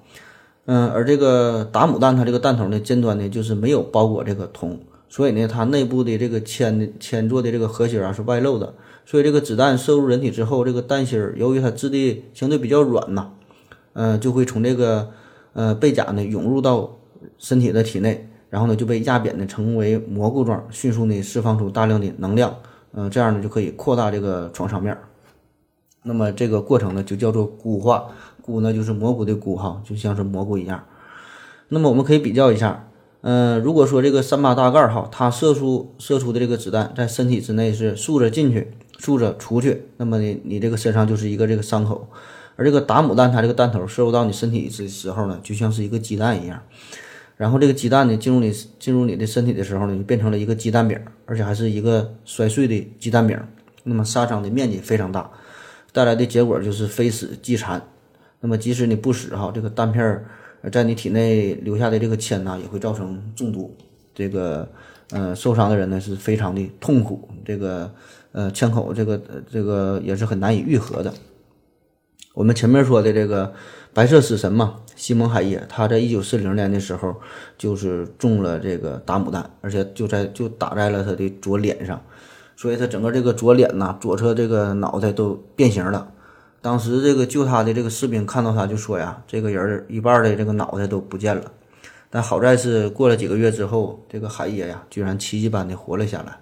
[0.64, 8.72] 嗯，而这个达姆弹，它这个弹头呢，尖端呢就是没有包裹这个铜，所以呢，它内部的这个铅的铅做的这个核心啊是外露的，
[9.05, 13.31] 所以这个子弹射入人体之后，这个弹芯儿由于它质地相对比较软呐，
[13.94, 15.11] 嗯，就会从这个
[15.55, 16.96] 呃背甲呢涌入到
[17.38, 22.57] 身体的体内，然后呢就被压扁的成为蘑菇状，迅速呢释放出大量的能量，
[22.92, 25.03] 嗯，这样呢就可以扩大这个创伤面儿。
[26.05, 28.09] 那么这个过程呢就叫做固化。
[28.43, 30.85] 菇呢，就是蘑菇的菇哈，就像是蘑菇一样。
[31.69, 32.89] 那么我们可以比较一下，
[33.23, 42.09] 嗯，如果说这个三八大盖哈，它射出射出的这个子弹在身体之内是竖着进去，竖着出去，那么呢，你这个身上就是一个这个伤口。
[42.57, 46.61] 而这个达姆弹，它这个弹头射入到你身体的时候呢，就像是一个鸡蛋一样。
[47.39, 53.39] 然后这个鸡蛋呢，进入你进入你的身体的时候呢，就变成了一个鸡蛋饼，而且还是一个摔碎的鸡蛋饼。
[53.85, 55.31] 那么杀伤的面积非常大，
[55.93, 57.83] 带来的结果就是非死即残。
[58.43, 60.27] 那么即使你不死哈，这个弹片儿
[60.73, 63.73] 在你体内留下的这个铅呢，也会造成中毒。
[64.13, 64.69] 这个
[65.11, 67.89] 呃受伤的人呢是非常的痛苦，这个
[68.33, 71.15] 呃枪口这个这个也是很难以愈合的。
[72.35, 73.53] 我们前面说的这个
[73.95, 77.15] 白色死神嘛，西蒙海耶，他在一九四零年的时候
[77.57, 82.03] 就是中了这个达姆弹，而且就在就打在了他的左脸上，
[82.57, 86.11] 所以他整个这个左脸呐，左侧这个脑袋都变形了。
[86.62, 91.53] 当时这个救他的这个士兵看到他就说呀：“这个人一半的这个脑袋都不见了。”
[92.09, 96.38] 但好在是过了几个月之后，这个海爷呀居然奇迹般的活了下来。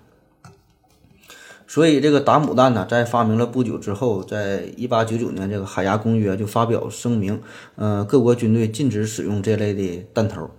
[1.67, 7.41] 所以这个打母弹呢，在发明了不久之后，在一八九九年这个海牙公约就发表声明，
[7.77, 10.51] 呃，各国军队禁止使用这类的弹头。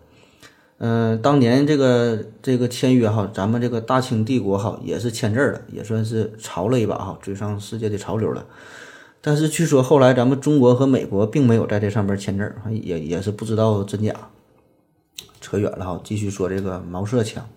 [0.78, 8.46] 嗯，当年这个这个签约哈，咱们这个大清帝国哈也是签字了，也算是潮了一把哈，追上世界的潮流了。
[9.24, 14.14] 但是据说后来咱们中国和美国并没有在这上面签字，也也是不知道真假。
[15.40, 17.48] 扯远了哈，继续说这个毛瑟枪。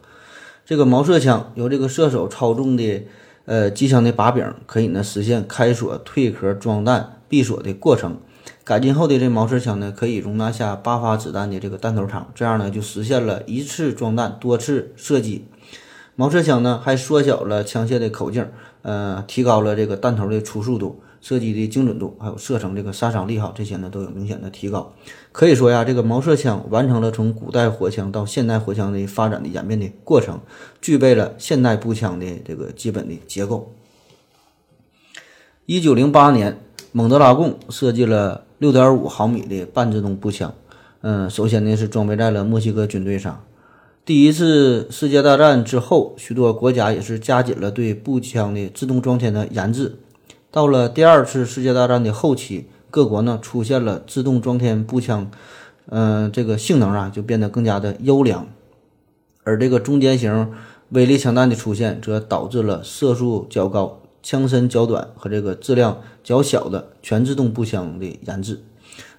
[0.67, 3.07] 这个毛瑟枪由这个射手操纵的，
[3.47, 8.19] 呃，机枪的把柄可以呢实现开锁、退壳、装弹、闭锁的过程。
[8.63, 15.47] 改进后的这毛瑟枪呢，可以容纳下八发子弹的这个弹头场，这样呢就实现了一次装弹、多次射击。
[16.15, 18.49] 毛瑟枪呢还缩小了枪械的口径，
[18.83, 21.01] 呃，提高了这个弹头的粗速度。
[21.25, 24.93] 射击的精准度，还有射程这个杀伤力哈，这些呢都有明显的提高。
[25.33, 30.39] 可以说呀，这个毛瑟枪完成了从古代火枪到现代火枪的发展的演变的过程，
[30.83, 33.73] 具备了现代步枪的这个基本的结构。
[35.65, 36.59] 一九零八年，
[36.93, 40.53] 蒙德拉贡设计了六点五毫米的半自动步枪，
[41.01, 43.43] 嗯，首先呢是装备在了墨西哥军队上。
[44.05, 49.97] 第一次世界大战之后，许多国家也是加紧了对步枪的自动装填的研制。
[50.55, 55.29] 到了第二次世界大战的后期，各国呢出现了自动装填步枪，
[55.87, 58.47] 嗯，这个性能啊就变得更加的优良。
[59.43, 60.53] 而这个中间型
[60.91, 68.63] 威力枪弹的出现，则导致了射速较高、枪身较短和这个质量较小的全自动步枪的研制。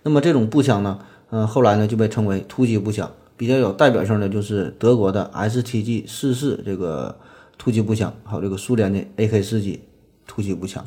[0.03, 0.99] 那么这种步枪呢，
[1.31, 3.11] 嗯，后来呢就被称为突击步枪。
[3.35, 7.17] 比较有代表性的就是德国的 STG 四四这个
[7.57, 9.81] 突击步枪，还有这个苏联的 AK 四级
[10.25, 10.85] 突击步枪。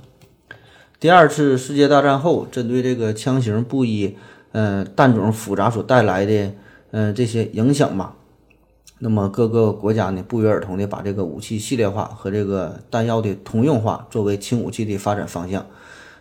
[1.00, 4.16] 第二次世界大战后，针对这个枪型不一、
[4.50, 6.52] 嗯弹种复杂所带来的
[6.90, 8.16] 嗯这些影响吧，
[8.98, 15.64] 那么各个国家呢不约而同的把这个武器系列化和这个弹药的通用化作为轻武器的发展方向，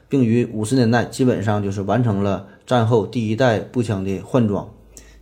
[0.07, 4.69] 并于五十年代基本上就是完成了战后第一代步枪的换装。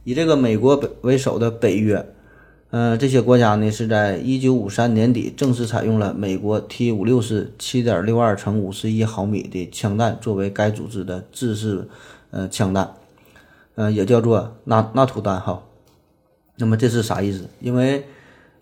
[0.04, 2.06] 以这个美国为首的北约，
[2.78, 11.88] 嗯，这些国家呢是在一九五三年底正式采用了美国 T 五六式七点六二乘五十一毫米的枪弹作为该组织的制式，
[12.32, 12.96] 呃，枪弹，
[13.76, 15.64] 呃，也叫做纳纳土弹哈。
[16.58, 17.48] 那么这是啥意思？
[17.62, 18.04] 因为，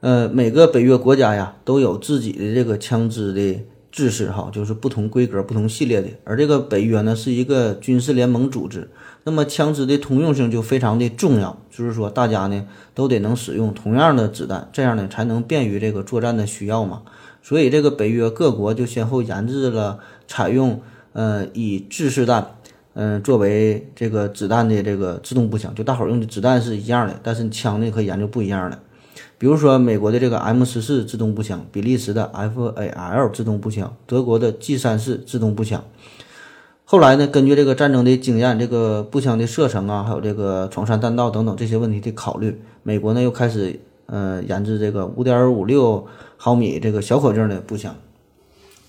[0.01, 6.09] 呃，每个北约国家呀都有自己的这个枪支的制式哈，就是不同规格、不同系列的。
[6.23, 8.91] 而这个北约呢是一个军事联盟组织。
[9.25, 17.03] 那么枪支的通用性就非常的重要，就是说大家呢都得能使用同样的子弹，这样呢才能便于这个作战的需要嘛。
[17.41, 20.81] 所以这个北约各国就先后研制了采用
[21.13, 22.55] 呃以制式弹
[22.93, 28.79] 嗯作为这个子弹的这个自动步枪，就大伙用的子弹是一样的，但是枪呢可以研究不一样的。
[29.37, 35.83] 比如说美国的这个 M 十四自动步枪，比利时的 FAL 自动步枪，德国的 G 三四自动步枪。
[36.93, 46.05] 后来呢，根据这个战争的经验，这个步枪的射程啊，还有这个闯山弹道等等这些问题的考虑，美国呢又开始呃研制这个五点五六
[46.37, 47.95] 毫米这个小口径的步枪，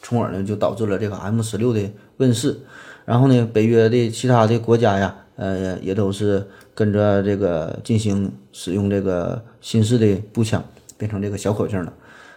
[0.03, 1.81] 从而呢就导致了这个 M 十六的
[2.19, 2.61] 问世。
[3.07, 10.63] 然后呢，北约的其他的国家呀，呃也都是跟着这个进行使用这个新式的步枪，
[10.99, 11.91] 变成这个小口径了。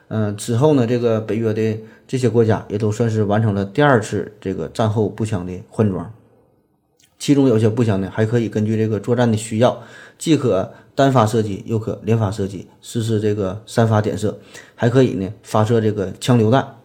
[0.07, 1.77] 嗯，之后呢，这个北约的
[2.07, 6.13] 这些国家也都算是完成了第二次这个战后步枪的换装。
[7.19, 9.81] 其中有些步枪呢，还可以根据这个作战的需要，
[10.17, 14.39] 既可单发射击，又可连发射击，实施这个三发点射，
[14.75, 16.75] 还可以呢发射这个枪榴弹。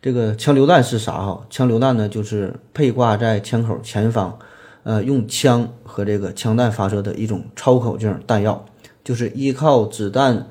[0.00, 1.44] 这个枪榴弹是啥哈？
[1.50, 4.38] 枪榴弹呢，就是配挂在枪口前方，
[4.84, 8.64] 呃，用枪和这个枪弹发射的一种超口径弹药，
[9.02, 10.46] 就是依靠子弹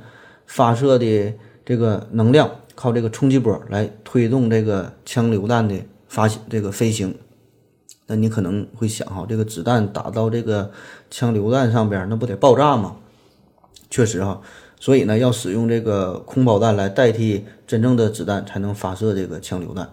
[0.45, 1.33] 发射的。
[1.67, 5.75] 这个能量靠这个冲击波来推动这个枪榴弹的
[6.07, 7.15] 发这个飞行，
[8.07, 10.71] 那你可能会想哈，这个子弹打到这个
[11.09, 12.97] 枪榴弹上边，那不得爆炸吗？
[13.89, 14.41] 确实哈，
[14.79, 19.89] 所以呢，要使用这个空包弹来代替真正的子弹，才能发射这个枪榴弹。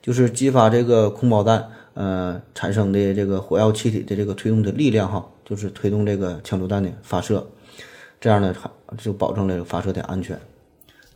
[0.00, 7.46] 就是激发这个空包弹，呃，产生的这个火药气体的这个推动的力量哈，就是推动这个枪榴弹的发射，
[8.20, 8.54] 这样呢，
[8.98, 10.38] 就保证了发射的安全。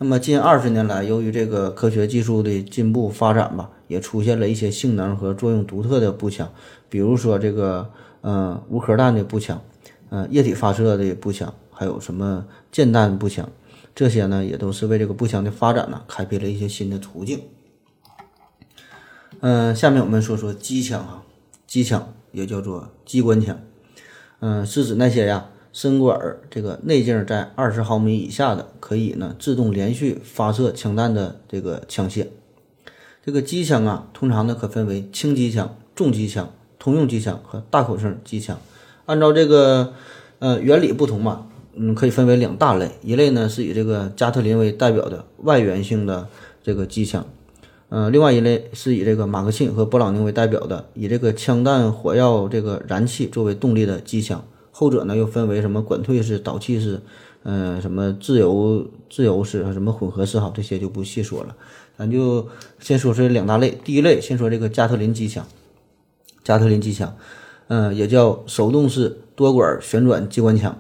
[0.01, 6.49] 那么近二十年来，由于这个科学技术的进步发展吧，也出现了一些性能和作用独特的步枪，
[6.89, 9.61] 比如说这个呃无壳弹的步枪，
[10.11, 13.51] 呃液体发射的步枪，还有什么箭弹步枪，
[13.93, 17.41] 这些呢也都是为这个步枪的发展呢开辟了一些新的途径。
[19.41, 21.25] 嗯，下面我们说说机枪哈，
[21.67, 23.59] 机枪也叫做机关枪，
[24.39, 25.49] 嗯，是指那些呀。
[25.81, 32.27] 身管儿这个内径在二十毫米以下的，可以呢自动连续发射枪弹的这个枪械。
[33.25, 38.59] 这个机枪啊，通常呢可分为轻机枪、重机枪、通用机枪和大口径机枪。
[39.07, 39.93] 按照这个
[40.41, 42.91] 呃原理不同嘛，嗯，可以分为两大类。
[43.05, 46.27] 一类呢是以这个加特林为代表的外源性的
[46.61, 47.25] 这个机枪，
[47.89, 54.45] 呃，另外一类是以这个马克沁和勃朗宁为代表的，以这个枪弹火药这个燃气作为动力的机枪。
[54.79, 57.01] 后者呢又分为什么管退式、导气式，
[57.43, 61.57] 嗯，什么自由自由式和什么混合式哈，这些就不细说了。
[61.97, 62.47] 咱就
[62.79, 63.77] 先说这两大类。
[63.83, 65.45] 第一类，先说这个加特林机枪。
[66.45, 67.17] 加特林机枪，
[67.67, 70.79] 嗯，也叫手动式多管旋转机关枪。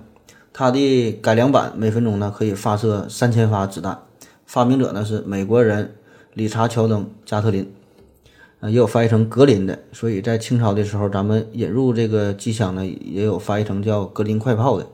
[0.52, 4.00] 它的改良版每分钟呢可以发射三千发子弹。
[4.46, 5.96] 发明者呢是美国人
[6.34, 7.68] 理查乔登加特林。
[8.60, 14.86] 啊，也有翻译成格林的，所以在清朝的时候，咱们引入这个机枪呢，也有翻译成叫格林快炮的。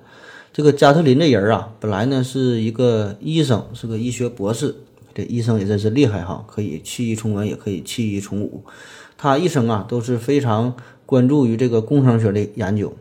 [0.53, 4.75] 这个加特林这人啊，本来呢是一个医生，是个医学博士，
[5.15, 8.63] 这医生也真是厉害哈，可以弃医从文，也可以弃医从武。
[9.17, 10.75] 他一生啊都是非常
[11.07, 12.93] 关注于这个工程学的研究。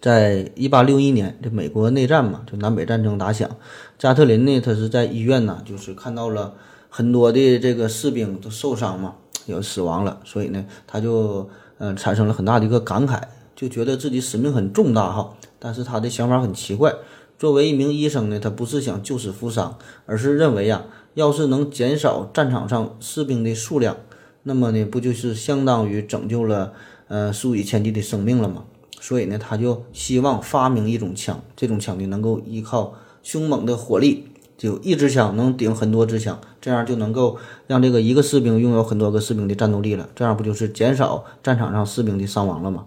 [0.00, 3.50] 在一八六一年，这美国内战嘛，就南北战争打响，
[3.98, 6.54] 加特林呢，他是在医院呢，就是看到了
[6.88, 9.16] 很多的这个士兵都受伤嘛，
[9.46, 13.20] 有死亡了，所以呢，他就嗯产生了很大的一个感慨，
[13.54, 15.34] 就觉得自己使命很重大哈。
[15.58, 16.92] 但是他的想法很奇怪，
[17.38, 23.96] 作为一名医生呢，他不是想救死扶伤，而是认为呀，要是能减少战场上士兵的数量，
[24.42, 26.72] 那么呢，不就是相当于拯救了
[27.08, 28.64] 呃数以千计的生命了吗？
[29.00, 40.08] 所以呢，他就希望发明一种枪，这种枪呢能够依靠凶猛的火力，就一支枪能顶很多支枪，这样就能够让这个一个士兵拥有很多个士兵的战斗力了。
[40.14, 42.86] 这样不就是减少战场上士兵的伤亡了吗？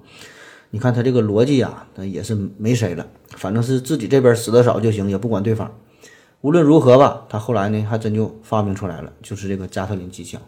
[0.71, 5.71] 你看他这个逻辑啊，那也是没谁了，反正是自己这边死的少就行，也不管对方。
[6.41, 10.41] 无论如何吧，他后来呢还真就发明出来了，就是这个加特林机枪。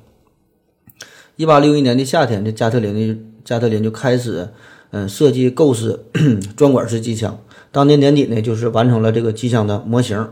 [1.36, 4.49] 一八六一年的夏天，这加特林的加特林就开始。
[4.93, 6.03] 嗯，设计构思
[6.57, 7.39] 装管式机枪，
[7.71, 10.27] 当年年底呢，就是完成了这个机枪的模型。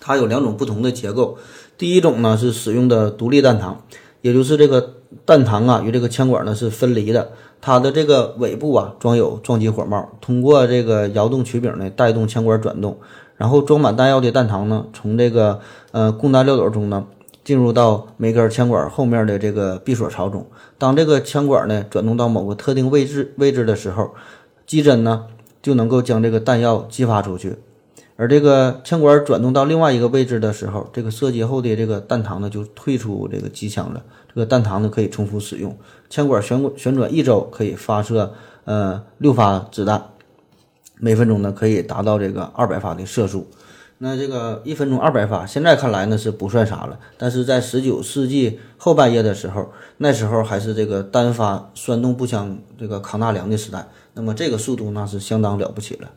[0.00, 1.36] 它有两种不同的结构，
[1.76, 3.74] 第一种呢是使用的独立弹膛，
[4.22, 7.30] 也就是这个弹膛啊与这个枪管呢是分离的。
[7.60, 12.98] 它的这个尾部啊装有撞击火帽，通过这个摇动曲柄呢带动枪管转动，
[13.36, 15.60] 然后装满弹药的弹膛呢从这个
[15.92, 17.04] 呃供弹料斗中呢。
[17.44, 20.44] 进入到每根枪管后面的这个闭锁槽中，
[20.76, 24.10] 当这个枪管呢转动到某个特定位置位置的时候，
[24.66, 25.24] 机针呢
[25.62, 27.56] 就能够将这个弹药激发出去。
[28.20, 34.02] 而这个枪管转动到另外一个位置的时候，这个射击后的这个弹膛呢就退出这个机枪了。
[34.34, 35.78] 这个弹膛呢可以重复使用。
[36.10, 40.02] 枪管旋旋转一周可以发射呃六发子弹，
[40.96, 43.46] 每分钟呢可以达到这个二百发的射速。
[43.98, 56.08] 那这个一分钟二百发，现在看来呢是不算啥了，但是在十九世纪后半叶的时候，那时候还是这个单发栓动步枪这个扛大梁的时代，那么这个速度那是相当了不起了。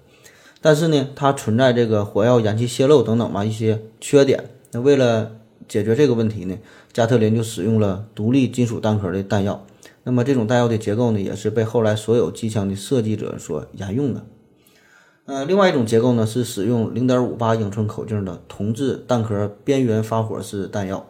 [0.62, 4.52] 但是呢，它存在这个火药燃气泄漏等等嘛一些缺点。
[4.71, 5.32] 那为了
[5.67, 6.58] 解决这个问题呢，
[6.93, 9.65] 加特林就使用了独立金属弹壳的弹药。
[10.04, 14.24] 那么这种弹药的结构呢，也是被后来所有机枪的设计者所沿用的。
[15.26, 21.06] 呃，另外一种结构呢是使用零点五八英寸口径的铜制弹壳边缘发火式弹药，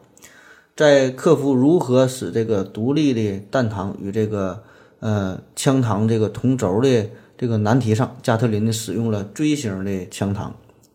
[0.76, 4.64] 在克服如何使这个独立的弹膛与这个
[5.00, 7.10] 呃枪膛这个同轴的
[7.42, 10.52] 这个难题上，加特林呢使用了锥形的枪膛，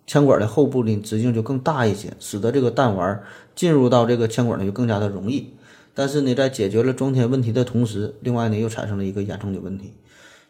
[0.07, 3.21] 枪管的后部呢直径就更大一些，使得这个弹丸
[3.57, 5.55] 进入到这个枪管呢就更加的容易。
[5.93, 9.93] 但是呢，在解决了装填问题的同时，另外呢又产生了一个严重的问题。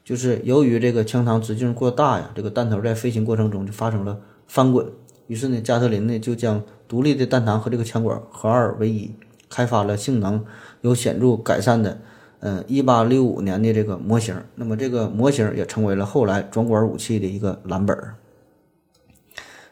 [0.05, 4.87] 就是由于这个枪膛直径过大呀，这个弹头在飞行过程中就发生了翻滚。
[5.29, 9.11] 于是呢，加特林呢就将独立的弹膛和这个枪管合二为一，
[9.49, 10.45] 开发了性能
[10.83, 11.99] 有显著改善的，
[12.47, 14.33] 嗯，一八六五年的这个模型。
[14.55, 17.99] 那么这个模型也成为了后来装管武器的一个蓝本。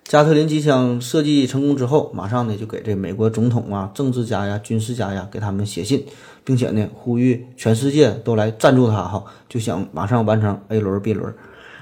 [0.03, 6.05] 加特林机枪设计成功之后，马上呢就给这美国总统啊、政治家呀、军事家呀给他们写信，
[6.43, 11.33] 并且呢呼吁全世界都来赞助他哈，就想马上完成 A 轮、B 轮。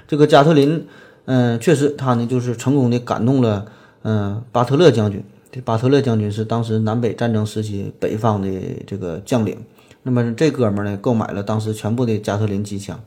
[0.07, 0.87] 这个加特林，
[1.25, 3.65] 嗯，确实他呢就是成功的感动了，
[4.03, 5.25] 嗯，巴特勒将军。
[5.51, 8.51] 这巴特勒将军是当时南北战争时期北方的
[8.87, 9.57] 这个将领。
[10.03, 13.01] 那么这哥们儿呢购买了当时全部的加特林机枪。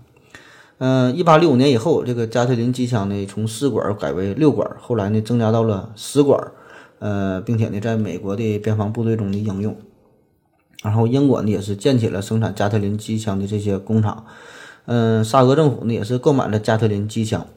[0.78, 6.52] 嗯，一八六五年以后，这个加特林机枪呢，从四管改为六管，后来呢，增加到了十管，
[7.00, 9.78] 呃，并且呢，在美国的边防部队中的应用。
[10.84, 14.26] 然后，英国呢也是建起了生产加特林机枪的这些工厂。
[14.86, 17.48] 嗯，沙俄政府呢也是购买了加特林机枪。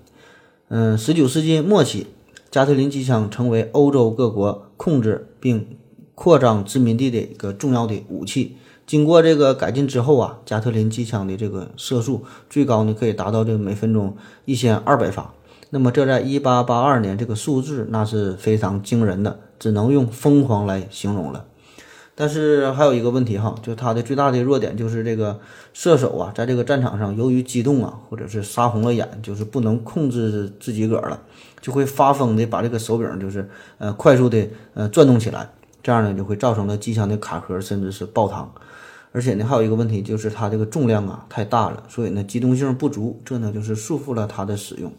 [0.69, 2.07] 嗯，十九世纪末期，
[2.53, 5.77] 加特林机枪成为欧洲各国控制并
[6.15, 8.57] 扩张殖民地的一个重要的武器。
[8.89, 15.35] 经过这个改进之后啊，加特林机枪的这个射速最高呢可以达到这个每分钟一千二百发。
[15.69, 21.45] 那么这在一八八二年这个数字那是非常惊人的，只能用疯狂来形容了。
[22.15, 25.39] 但是还有一个问题哈，就它的最大的弱点就是这个
[25.75, 31.21] 射手啊，在这个战场上由于激动啊，或者是杀红了眼，就是不能控制自己个儿了，
[31.61, 33.47] 就会发疯的把这个手柄就是
[33.77, 35.51] 呃快速的呃转动起来，
[35.83, 38.47] 这样呢就会造成了机枪的卡壳甚至是爆膛。
[39.19, 44.93] 而且呢，还有一个问题就是它这个重量啊太大了，所以呢机动性不足，这呢就是束缚了它的使用。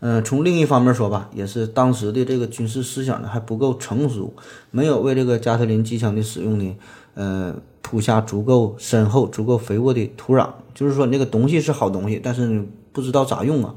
[0.00, 4.32] 嗯，从另一方面说吧，也是当时的这个军事思想呢还不够成熟，
[4.70, 6.74] 没有为这个加特林机枪的使用呢，
[7.12, 10.48] 呃铺下足够深厚、足够肥沃的土壤。
[10.72, 13.74] 就是说，那个东西是好东西，但是呢不知道咋用啊。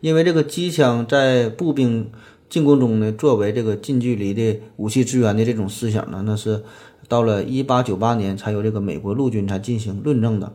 [0.00, 2.10] 因为这个机枪在步兵
[2.50, 6.64] 进攻中呢，作为这个近距离的武器支援的这种思想呢，那是
[7.08, 10.52] 到了一八九八年才由这个美国陆军才进行论证的。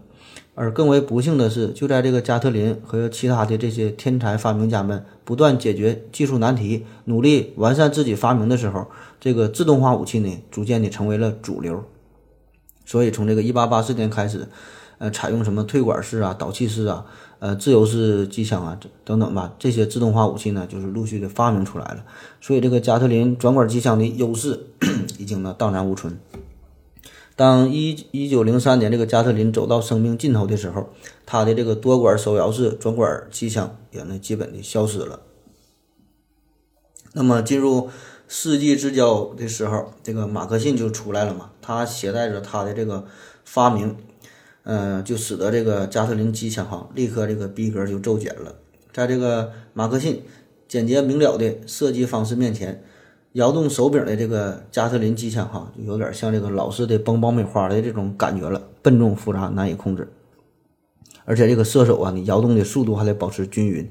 [0.56, 8.88] 而更为不幸的是，就在这个加特林和其他的这些天才发明家们不断解决技术难题、努力完善自己发明的时候，
[9.22, 11.86] 这个自动化武器呢，逐渐的成为了主流。
[12.86, 14.50] 所以从这个一八八四年开始，
[14.98, 17.06] 呃，采用什么推管式啊、导气式啊、
[17.40, 22.04] 呃自由式机枪啊等等吧，这些自动化武器呢，就是陆续的发明出来了。
[22.42, 24.60] 所以这个加特林转管机枪的优势
[25.18, 26.20] 已经呢荡然无存。
[27.40, 30.90] 当一一九零三年这个加特林走到生命尽头的时候，
[31.26, 35.22] 他的这个多管手摇式转管机枪也呢基本的消失了。
[37.14, 37.90] 那么进入
[38.28, 43.06] 世纪之交的时候，这个马克沁就出来了嘛，他携带着他的这个
[43.46, 43.96] 发明，
[44.64, 48.56] 嗯，就使得这个加特林机枪哈立刻这个逼格就骤减了。
[48.92, 50.20] 在这个马克沁
[50.68, 52.84] 简洁明了的设计方式面前。
[53.40, 60.12] 摇动手柄的这个加特林机枪，哈，就有点像这个老式的崩爆米花的这种感觉了，笨重复杂，难以控制。
[61.24, 63.90] 而且这个射手啊，你摇动的速度还得保持均匀，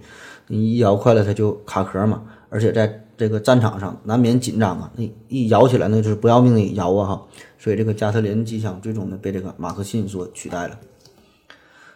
[0.48, 2.22] 你一摇快了它就卡壳嘛。
[2.50, 7.26] 而且在这个战场上难免紧张啊，那一摇起来那就是不要命的摇啊哈。
[7.58, 10.78] 所以这个加特林机枪最终呢被这个马克沁所取代了。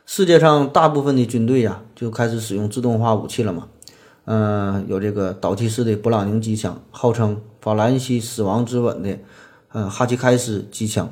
[0.07, 3.69] 世界上大部分的军队呀就开始使用自动化武器了嘛。
[4.25, 9.19] 嗯，有这个导气式的勃朗宁机枪，号称法兰西死亡之吻的，
[9.73, 11.11] 嗯，哈奇开斯机枪，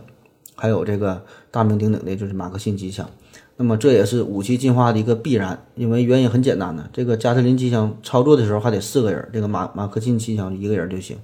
[0.54, 3.08] 还有这个大名鼎鼎的就是马克沁机枪。
[3.56, 11.18] 那么这也是武器进化的一个必然，因为原因很简单呢，这个加特林机枪操作的时候还得四个人，这个马马克沁机枪一个人就行。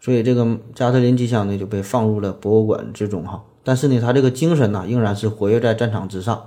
[0.00, 3.44] 所以这个加特林机枪呢就被放入了博物馆之中哈。
[3.62, 6.46] 但是呢，它这个精神呢仍然是活跃在战场之上。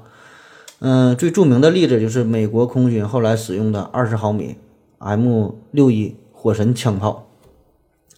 [0.79, 4.57] 嗯，最著名的例子就是美国空军后来使用的二十毫米
[5.03, 7.27] M 六一火神枪炮。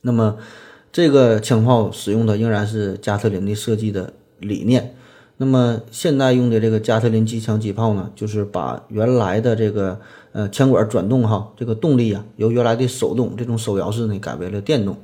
[0.02, 0.38] 那么，
[0.92, 4.96] 这个枪炮使用的仍然是加特林的设计的理念。
[5.38, 10.00] 那么，现在用的这个加特林机枪机炮呢，就是把原来的这个
[10.32, 14.96] 呃枪管转动哈，这个动力啊，由原来的手动这种手摇式呢，改为了电动。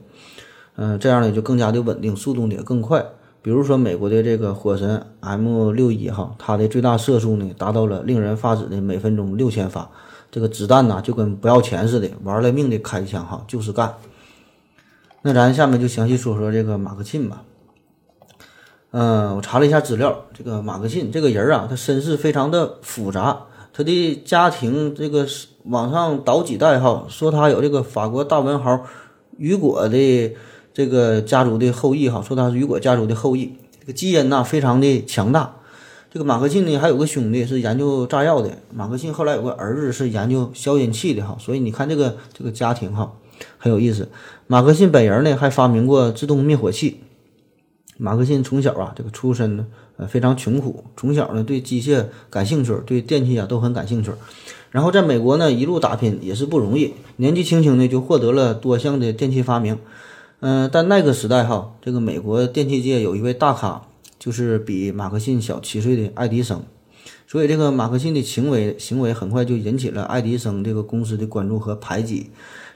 [0.76, 3.04] 嗯，这样呢就更加的稳定，速度呢也更快。
[3.42, 9.90] 比如说，美国的这个火神 M 六一哈，它的最大射速呢达到了令人发指的每分钟六千发，
[10.32, 13.94] 这个子弹呐就跟不要钱似的，玩了命的开枪哈，就是干。
[15.22, 17.44] 那咱下面就详细说说这个马克沁吧。
[18.92, 23.42] 嗯，我查了一下资料，这个马克沁这个人啊，他身世非常的复杂，
[23.74, 25.28] 他的家庭这个
[25.66, 28.86] 往上倒几代哈，说他有这个法国大文豪
[29.38, 30.36] 雨果的。
[30.74, 35.54] 这个家族的后裔哈，说他是雨果家族的后裔，这个基因呐非常的强大。
[36.14, 43.14] 这个马克沁呢还有个兄弟是研究炸药的，马克沁后来有个儿子是研究消音器的哈，所以你看这个这个家庭哈
[43.58, 44.10] 很有意思。
[44.46, 47.00] 马克沁本人呢还发明过自动灭火器。
[47.96, 54.12] 马克沁从小啊这个出身呢呃非常穷苦，从小呢对机械感兴趣，对电器啊都很感兴趣。
[54.70, 59.78] 然后在美国呢一路打拼也是不容易，年纪轻轻的就获得了多项的电器发明。
[60.42, 63.84] 嗯，但那个时代哈，这个美国电器界有一位大咖，
[64.22, 66.62] 就是比马克沁小七岁的爱迪生，
[67.26, 72.30] 所以这个马克沁的行为行为很快就引起了爱迪生这个公司的关注和排挤。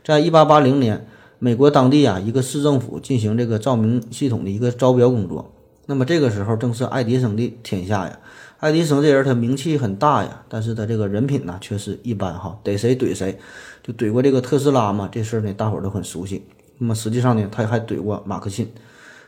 [0.03, 1.05] 在一八八零年，
[1.37, 5.53] 美国当地啊一个市政府进行这个照明系统的一个招标工作，
[5.85, 8.19] 那么这个时候正是爱迪生的天下呀。
[8.57, 13.37] 爱迪生这人他名气很大呀，但是他这个人品呢却是一般哈，逮谁怼谁，
[13.83, 16.43] 就怼过这个特斯拉嘛，这事儿呢大伙儿都很熟悉。
[16.79, 18.65] 那么实际上呢，他还怼过马克沁。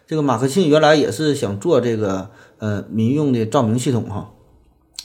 [0.08, 2.30] 这个马克沁原来也是想做这个
[2.60, 4.32] 呃民用的照明系统哈，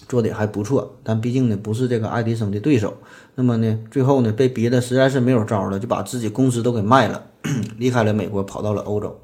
[0.08, 0.94] 做的还不错。
[1.02, 2.94] 但毕竟呢不是这个爱迪生的对手。
[3.34, 7.20] 那么呢最后呢被逼的实在是没有招了，就把自己公司都给卖了，
[7.78, 9.18] 离开了美国，跑到了欧洲，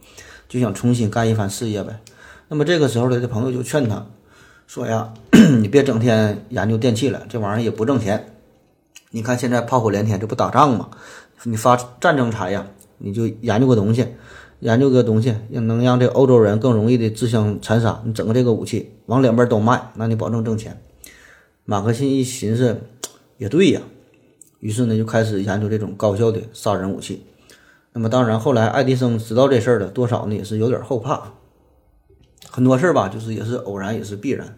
[0.49, 2.01] 就想重新干一番事业呗。
[2.49, 4.05] 那么这个时候他的朋友就劝他
[4.67, 5.15] 说呀
[5.61, 8.35] ：“你别整天研究电器了，这玩意儿也不挣钱。
[9.13, 10.89] 你看现在炮火连天，这不打仗吗？
[11.45, 12.67] 你发战争财呀。”
[13.01, 14.05] 你就研究个东西，
[14.61, 18.03] 研究个东西，让能让这欧洲人更容易的自相残杀。
[18.05, 20.81] 你整个这个武器往两边都卖，那你保证挣钱。
[21.65, 22.81] 马克沁一寻思，
[23.37, 23.83] 也对呀，
[24.59, 27.25] 于是呢就开始研究这种高效的杀人武器。
[27.93, 31.35] 那么当然，后来爱迪生知道这事儿了，多少呢也是有点后怕。
[32.51, 34.57] 很多事儿吧，就是也是偶然，也是必然。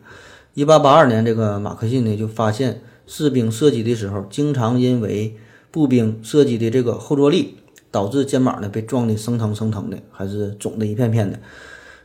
[0.55, 5.37] 一八八二年，这个马克沁呢就发现，士兵射击的时候，经常因为
[5.71, 7.57] 步兵射击的这个后坐力。
[7.91, 11.39] 导致肩膀呢被撞得生疼生疼的，还是肿的一片片的。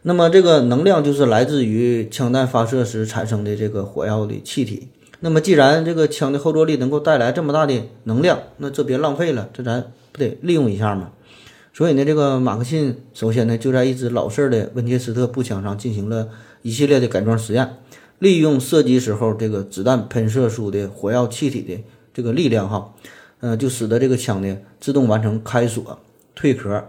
[0.02, 4.90] 那么这个能量就是来自于枪弹发射时产生的这个火药的气体。
[5.22, 11.12] 那么既然这个枪的后坐力能够带来这么大的能量，那这别浪费了，这咱不得利用一下嘛。
[11.74, 16.30] 所以呢，这个马克沁首先呢就在一支老式的温切斯特步枪上进行了
[16.62, 17.78] 一系列的改装实验，
[18.20, 21.84] 利用射击时候这个子弹喷射出的火药气体的
[22.14, 22.94] 这个力量哈，
[23.46, 26.00] 呃，就使得这个枪呢自动完成开锁、
[26.34, 26.84] 退壳、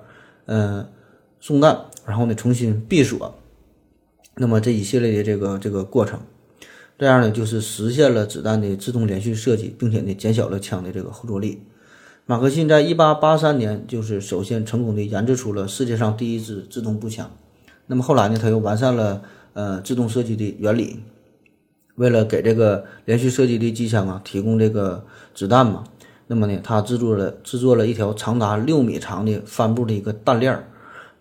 [0.46, 0.88] 呃
[1.38, 3.34] 送弹，然后呢重新闭锁。
[4.36, 6.18] 那么这一系列的这个这个过程，
[6.98, 11.60] 这样呢就是实现了子弹的自动连续射击，并且呢减小了枪的这个后坐力。
[12.24, 17.30] 马克沁在1883年就是首先成功的研制出了世界上第一支自动步枪。
[17.86, 19.20] 那么后来呢，他又完善了
[19.52, 21.00] 呃自动射击的原理。
[21.96, 25.84] 为了给这个连续射击的机枪啊提供这个子弹嘛，
[26.28, 30.68] 那么呢，他制作了制作了一条长达六米长的帆布的一个弹链儿。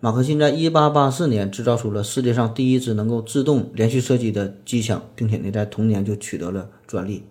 [0.00, 7.24] 马克沁在1884年制造出了世界上第一支能够自动连续射击的机枪，并且呢，在同年就取得了专利。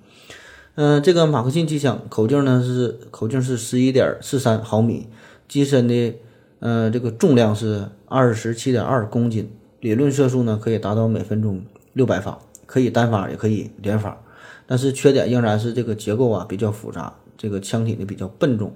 [0.73, 5.07] 嗯，这个马克沁机枪口径呢是口径是十一点四三毫米，
[5.47, 6.15] 机身的
[6.59, 9.49] 呃这个重量是二十七点二公斤，
[9.79, 11.63] 理论射速呢可以达到每分钟
[11.93, 14.21] 六百发，可以单发也可以连发，
[14.65, 17.13] 但是缺点仍然是这个结构啊比较复杂，
[17.45, 18.73] 这个枪体呢比较笨重，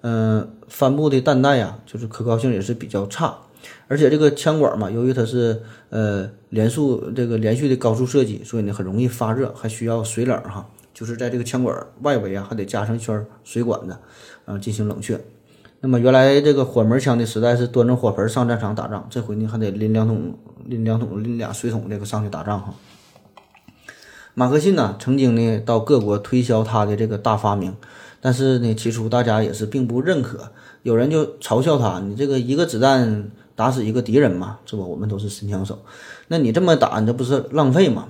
[0.00, 3.38] 嗯，帆布的弹带呀就是可靠性也是比较差，
[3.86, 10.68] 而且这个枪管嘛，由于它是呃连速这个连续的高速射击，所以呢很容易发热，还需要水冷哈。
[10.92, 13.96] 就是在这个枪管外围啊，还得加上一圈水管子，
[14.46, 15.20] 啊，进行冷却。
[15.80, 22.74] 那么原来这个火门枪的时代是端着火盆上战场打仗，这回呢还得拎两桶、拎两桶、拎俩水桶这个上去打仗哈。
[24.34, 27.76] 马克沁呢曾经呢到各国推销他的这个大发明，
[28.20, 30.52] 但是呢起初大家也是并不认可，
[30.82, 34.82] 有人就嘲笑他：“你这个一个子弹打死一个敌人嘛，是吧？
[34.82, 35.78] 我们都是神枪手，
[36.28, 38.08] 那你这么打，你这不是浪费吗？”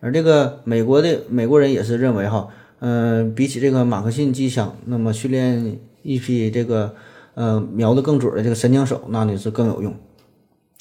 [0.00, 2.48] 而这个美国的美国人也是认为哈，
[2.80, 6.94] 嗯，比起这个马克沁机枪，那么训练一批这个
[7.32, 9.94] 呃瞄得更准的这个神枪手，那你是更有用。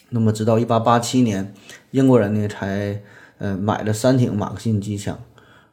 [0.10, 1.54] 那么直到一八八七年，
[1.92, 3.02] 英国人呢才
[3.38, 5.18] 呃买了三挺马克沁机枪，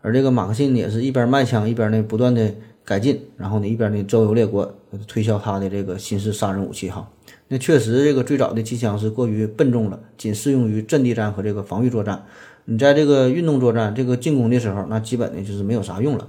[0.01, 2.55] 而这个马克沁也是一边卖枪一边呢不断的
[2.85, 4.75] 改进，然后呢一边呢周游列国
[5.07, 7.09] 推销他的这个新式杀人武器哈。
[7.49, 12.25] 那确实这个最早的机枪是过于笨重了，仅适用于阵地战和这个防御作战。
[12.65, 16.29] 你在这个运动作战、这个进攻的时候，那基本呢就是没有啥用了。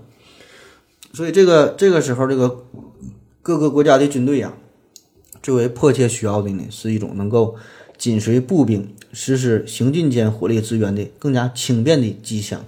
[1.13, 2.65] 所以这个这个时候，这个
[3.41, 4.53] 各个国家的军队呀，
[5.41, 7.55] 最为迫切需要的呢，是一种能够
[7.97, 12.65] 紧随步兵实施行进间火力支援的更加轻便的机枪。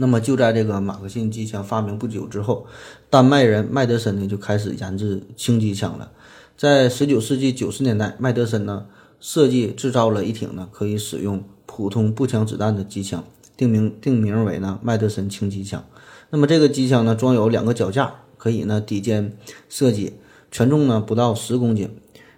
[0.00, 2.66] 那么就在这个马克沁机枪发明不久之后，
[3.10, 6.10] 丹麦人麦德森呢就开始研制轻机枪了。
[6.56, 8.86] 在十九世纪九十年代，麦德森呢
[9.20, 11.44] 设计制造了一挺呢可以使用。
[11.72, 13.22] 普通步枪子弹的机枪，
[13.56, 15.84] 定名定名为呢麦德森轻机枪。
[16.30, 19.36] 那么这个机枪呢装有两个脚架，可以呢抵肩
[19.68, 20.14] 射击，
[20.50, 21.88] 全重呢不到十公斤。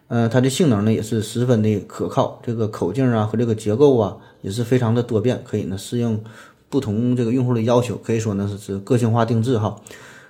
[0.09, 2.43] 呃，它的性能呢也是十分的可靠。
[2.45, 6.23] 这个口径啊和这个结构啊也是非常的多变，可以呢适应
[6.73, 9.79] 不同这个用户的要求，可以说呢是是个性化定制哈。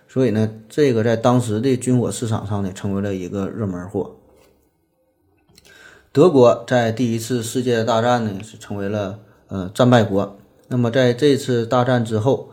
[0.08, 4.16] 所以呢这个在当时的军火市场上呢成为了一个热门货。
[6.10, 10.36] 德国在第一次世界大战呢是成为了呃战败国。
[10.66, 12.50] 那么在这次大战之后，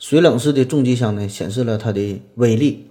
[0.00, 2.90] 水冷式的重机枪呢显示了它的威力。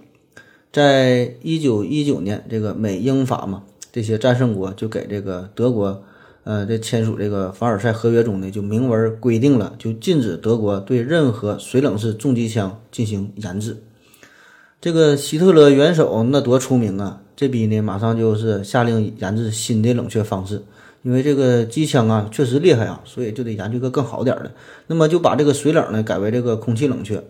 [0.72, 6.02] 在一九一九年，这个美英法嘛这些战胜国就给这个德国
[6.48, 13.82] 呃在签署这个凡尔赛合约中呢就明文规定了，就禁止德国对任何水冷式重机枪进行研制。
[14.80, 17.20] 这个希特勒元首那多出名啊！
[17.36, 20.62] 这逼呢，马上就是下令研制新的冷却方式，
[21.02, 24.50] 因为这个机枪啊确实厉害啊，所以就得研究个更好点的。
[24.86, 27.22] 那么就把这个水冷呢改为这个空气冷却，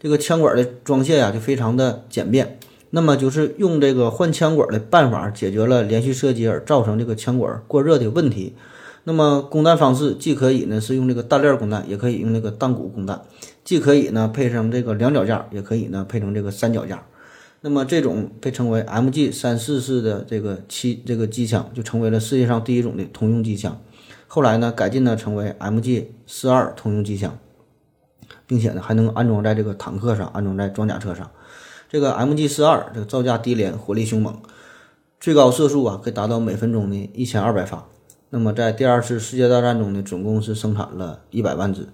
[0.00, 2.58] 这个枪管的装卸呀就非常的简便。
[2.90, 8.54] 那么就是用这个换枪管的办法解决了连续射击而造成这个枪管过热的问题。
[9.04, 13.22] 那么供弹方式既可以呢是用这个弹链供弹，也可以用那个弹鼓供弹，
[13.64, 17.04] 既可以呢配上这个两脚架，也可以呢配成这个三脚架。
[17.60, 23.80] 那么这种被称为 MG 三四式的这个七这个机枪，就成为了世界上第一种的通用机枪。
[24.26, 27.38] 后来呢，改进呢成为 MG 四二通用机枪，
[28.46, 31.30] 并且呢还能安装在这个坦克上，安装在装甲车上。
[31.88, 34.36] 这个 MG 四二这个造价低廉，火力凶猛，
[35.20, 37.86] 最高射速啊可以达到每分钟的一千二百发。
[38.30, 41.86] 那么在第二次世界大战中呢，总共是生产了一百万支。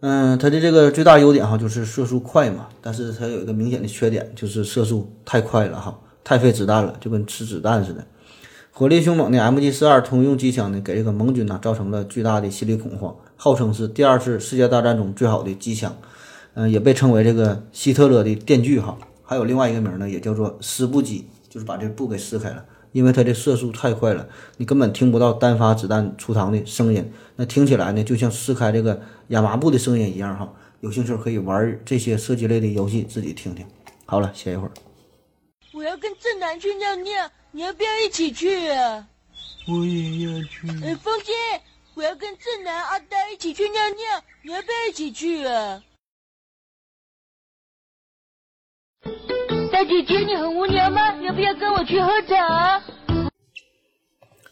[0.00, 8.04] 嗯，它的这个最大优点哈就是射速快嘛，但是它有一个明显的缺点，就是射速太快了哈，太费子弹了，就跟吃子弹似的。
[8.72, 15.94] 火力凶猛的 MG 四二通用机枪呢，给这个盟军呢造成了巨大的心理恐慌，号称是第二次世界大战中最好的机枪，
[16.54, 22.64] 嗯，也被称为这个希特勒的电锯哈，还有另外一个名呢，也叫做撕布机，就是把这布给撕开了。
[22.92, 24.26] 因为它的射速太快了，
[24.56, 30.52] 你根本听不到单发子弹出膛的声音，那听起来呢，就像撕开这个亚麻布的声音一样哈。
[30.80, 33.64] 有兴趣可以玩这些射击类的游戏，自己听听。
[34.06, 34.72] 好了，歇一会儿。
[35.72, 39.06] 我要跟正南去尿尿，你要不要一起去啊？
[39.68, 40.66] 我也要去。
[40.84, 41.32] 哎，风姐，
[41.94, 45.80] 我要跟正南、阿呆一起去尿尿，你要不要一起去啊？
[49.02, 51.16] 大姐姐，你很无聊吗？
[51.22, 52.82] 要不要跟我去喝茶？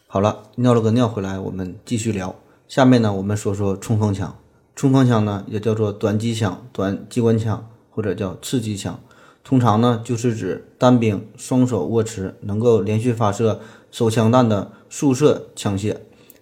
[0.07, 2.35] 好了，尿了个尿回来，我们继续聊。
[2.67, 4.35] 下面呢，我们说说冲锋枪。
[4.75, 8.99] 冲锋枪呢，也叫做短机枪、短机关枪，或者叫刺机枪。
[9.43, 13.59] 通常呢，就是指单兵双手握持，能够连续发射
[13.91, 15.97] 手枪弹的速射枪械，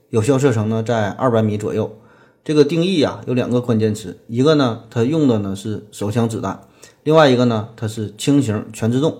[0.09, 1.97] 有效射程呢在二百米左右。
[2.45, 6.61] 这个定义啊，有两个关键词，一个呢，它用的呢是手枪子弹。
[7.07, 9.19] 另外一个呢，它是轻型全自动，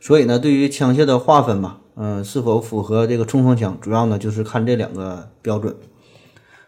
[0.00, 5.76] 所以呢，对于枪械的划分吧，嗯，是否符合这个冲锋枪，主要呢就是看这两个标准。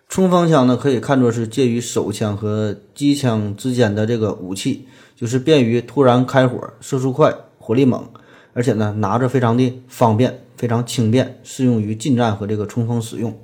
[0.08, 8.04] 冲锋枪呢，可以看作是介于手枪和机枪之间的这个武器，就是便于突然开火，射速快，火力猛，
[8.52, 13.36] 而且呢，拿着非常的方便，非常轻便，适用于近战和这个冲锋使用。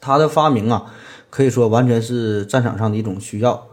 [0.00, 0.86] 它的发明啊，
[1.28, 3.66] 可以说完全是战场上的一种需要。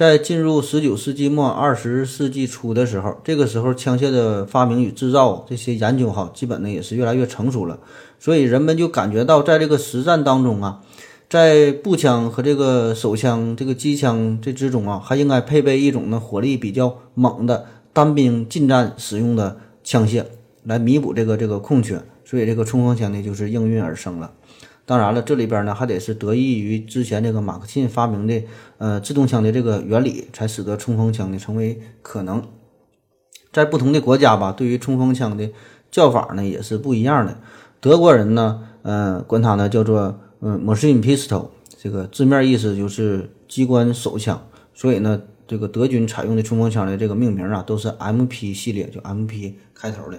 [0.00, 7.78] 在进入十九世纪末二十世纪初的时候，这个时候枪械的发明与制造这些研究哈，基本呢也是越来越成熟了。
[8.18, 10.80] 所以人们就感觉到，在这个实战当中啊，
[11.28, 20.24] 在步枪和这个手枪、这个机枪这之中啊，还应该配备一种呢火力比较猛的单兵近战使用的枪械，
[20.64, 22.00] 来弥补这个这个空缺。
[22.24, 24.32] 所以这个冲锋枪呢，就是应运而生了。
[24.90, 28.42] 当然了，这里边呢还得是得益于之前这个马克沁发明的
[28.78, 32.42] 呃自动枪的这个原理，才使得冲锋枪呢成为可能。
[33.52, 35.48] 在不同的国家吧，对于冲锋枪的
[35.92, 37.38] 叫法呢也是不一样的。
[37.78, 44.44] 德国人呢，呃，管它呢叫做嗯 machine pistol，这个字面意思就是机关手枪。
[44.74, 50.18] 所以呢，这个德军采用的冲锋枪的这个命名啊，都是 MP 系列，就 MP 开头的。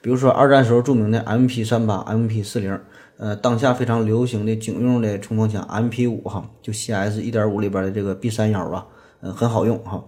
[0.00, 2.78] 比如说二战时候著名的 MP 三八、MP 四零。
[3.22, 8.84] 呃，当下非常流行的警用的冲锋枪 MP 五哈，就 CS 一点五里边的这个 B 三幺啊，
[9.20, 10.04] 嗯，很好用哈。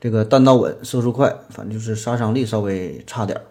[0.00, 3.44] 这个弹道稳，射速快，反正就是杀伤力稍微差点儿。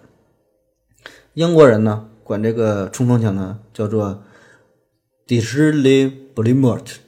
[1.36, 4.24] 英国人呢，管这个冲锋枪呢叫做
[5.28, 7.00] d i s l e y b l i m o t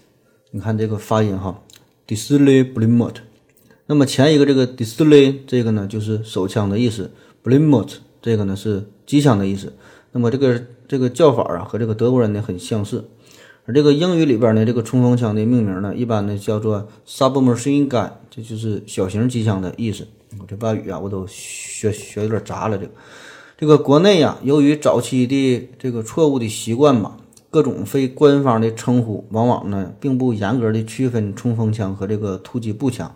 [0.51, 1.63] 你看这个发音哈
[2.05, 3.21] d i s l e y b l i m o t
[3.87, 7.09] 那么前一个这个 d i s l e y 这个呢就是手枪的意思
[7.41, 9.73] b l i m o t 这个呢是机枪的意思。
[10.11, 10.61] 那么这个。
[10.87, 13.03] 这个叫法啊和这个德国人呢很相似，
[13.65, 20.07] 而这个英语里边呢这个冲锋枪的命名呢一般呢叫做 submachine gun，这就是小型机枪的意思。
[20.39, 22.77] 我这外语啊我都学学有点杂了。
[22.77, 22.91] 这个
[23.57, 27.17] 这个国内呀，由于早期的这个错误的习惯吧，
[27.49, 33.13] 各种非官方的称呼往往呢并不严格的区分冲锋枪和这个突击步枪。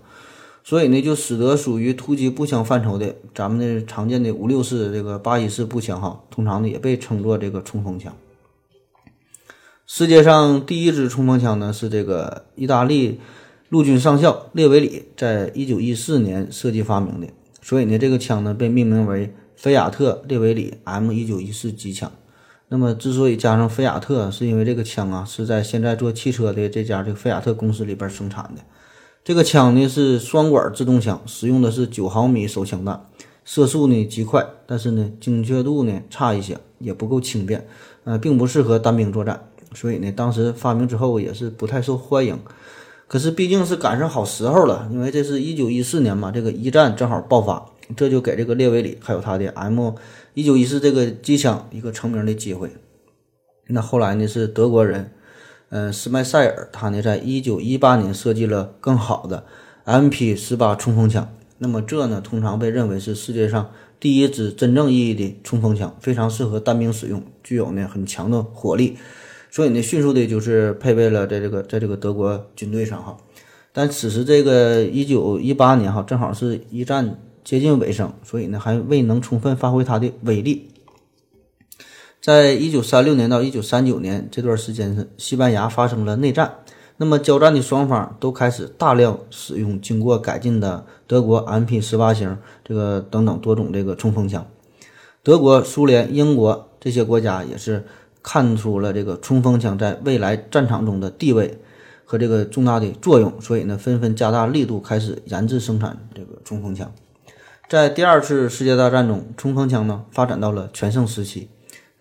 [0.63, 8.15] 所以呢，就使得属于突击步枪范畴的，咱们的常见的五六式这个八一式步枪哈，通常呢也被称作这个冲锋枪。
[9.87, 13.19] 世界上第一支冲锋枪呢，是这个意大利
[13.69, 17.27] 陆军上校列维里在一九一四年设计发明的，
[17.61, 22.11] 所以呢，这个枪呢被命名为菲亚特列维里 M 一九一四机枪。
[22.69, 28.61] 那么，之所以加上菲亚特，是因为这个枪啊是在现在做汽车的这家这个菲亚特公司里边生产的。
[29.23, 33.05] 这个枪呢是双管自动枪，使用的是九毫米手枪弹，
[33.45, 37.67] 射速呢极快，但是呢精确度呢差一些，也不够轻便，
[38.03, 42.39] 呃，并不适合单兵作战，所以呢当时发明之后也是不太受欢迎。
[43.07, 47.63] 可是毕竟是赶上好时候了，因为这是一九一四年嘛，这个一战正好爆发，
[47.95, 49.93] 这就给这个列维里还有他的 M
[50.33, 52.71] 一九一四这个机枪一个成名的机会。
[53.67, 55.11] 那后来呢是德国人。
[55.73, 59.45] 嗯，斯麦塞尔他呢，在一九一八年设计了更好的
[59.85, 61.33] MP 十八冲锋枪。
[61.59, 68.97] 那么这呢，通常被认为是世界上第一支真正意义的冲锋枪，非常适合单兵使用，具有呢很强的火力。
[69.49, 73.15] 所以呢，迅速的就是配备了在这个在这个德国军队上哈。
[73.71, 80.70] 但此时这个一九一八年哈，正好是一战接近尾声，所以呢，还未能充分发挥它的威力。
[82.21, 86.57] 在一九三六年到一九三九年这段时间，是西班牙发生了内战。
[86.97, 94.45] 那么交战的双方都开始大量使用经过改进的德国 MP 十八型这个等等多种这个冲锋枪。
[95.23, 97.83] 德国、苏联、英国这些国家也是
[98.21, 101.57] 看出了这个冲锋枪在未来战场中的地位
[102.05, 106.93] 和这个重大的作用，所以呢，纷纷加大力度开始研制生产这个冲锋枪。
[107.67, 111.49] 在第二次世界大战中，冲锋枪呢发展到了全盛时期。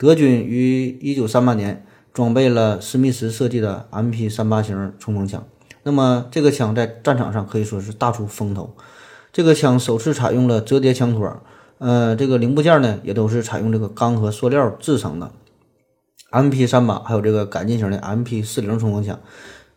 [0.00, 5.44] 德军于1938年装备了史密斯设计的 MP38 型冲锋枪。
[5.82, 8.74] 那么这个枪在战场上可以说是大出风头。
[9.30, 11.42] 这个枪首次采用了折叠枪托，
[11.76, 15.30] 呃，这个零部件呢也都是采用这个钢和塑料制成的。
[16.30, 19.20] MP38 还有这个改进型的 MP40 冲锋枪，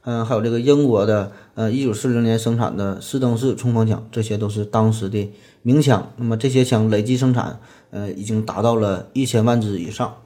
[0.05, 6.13] 嗯，还有这个英国的呃1940年生产的斯登式冲锋枪，这些都是当时的名枪。
[6.15, 7.59] 那么这些枪累计生产，
[7.93, 10.17] 呃，已经达到了一千万支以上。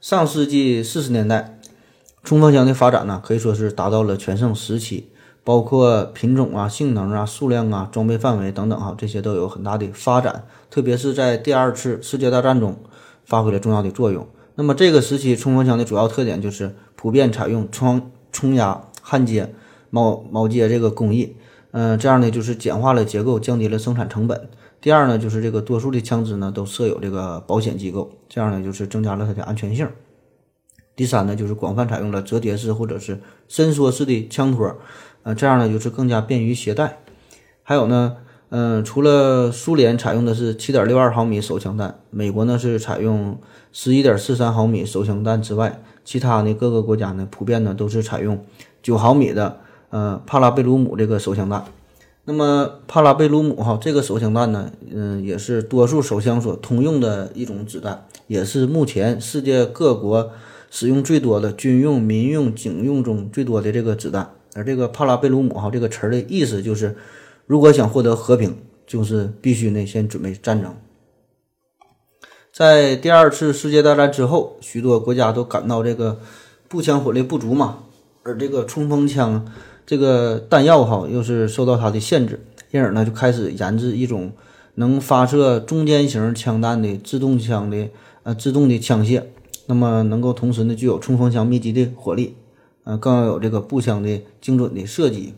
[0.00, 1.58] 上世纪四十年代，
[2.24, 5.10] 冲锋枪的发展呢，可以说是达到了全盛时期，
[5.44, 10.46] 包括品种啊、性能啊、数量啊、装备范围等等哈，这些都有很大的发展。
[10.70, 12.76] 特别是在第二次世界大战中，
[13.24, 14.26] 发挥了重要的作用。
[14.54, 19.54] 那么这个时期冲锋枪的主要特点就是普遍采用冲冲压、焊接、
[19.92, 21.36] 铆铆接这个工艺，
[21.72, 24.48] 嗯，这样呢就是简化了结构，降低了生产成本。
[24.82, 29.88] 第二呢，就是这个多数的枪支呢都设有这个保险机构，这样呢就是增加了它的安全性。
[30.94, 34.76] 第三呢，就是广泛采用了折叠式或者是伸缩式的枪托，
[35.22, 36.98] 呃，这样呢就是更加便于携带。
[37.62, 38.16] 还有呢。
[38.54, 43.38] 嗯，除了苏联采用的是七点六二毫米手枪弹，美国呢是采用
[43.72, 48.44] 十一点四三毫米手枪弹之外，其他呢各个国家呢普遍呢都是采用
[48.82, 51.64] 九毫米的呃帕拉贝鲁姆这个手枪弹。
[52.24, 60.30] 那么帕拉贝鲁姆哈这个手枪弹呢，嗯，也是多数手枪所通用的一种子弹，也是目前世界各国
[60.70, 64.34] 使用最多的军用、民用、警用中最多的这个子弹。
[64.54, 66.96] 而这个帕拉贝鲁姆哈这个词儿的意思就是。
[67.44, 68.56] 如果想获得和平，
[68.86, 70.74] 就是必须呢先准备战争。
[72.52, 76.20] 在第二次世界大战之后，许多国家都感到这个
[76.68, 77.80] 步枪火力不足嘛，
[78.22, 79.44] 而这个冲锋枪
[79.84, 84.32] 这个弹药哈又是受到它的限制，因而呢就开始研制一种
[84.76, 87.88] 能发射中间型枪弹的自动枪的
[88.22, 89.22] 呃自动的枪械，
[89.66, 92.36] 那么能够同时呢具有冲锋枪密集的火力，
[92.84, 95.34] 呃更要有这个步枪的精准的射击。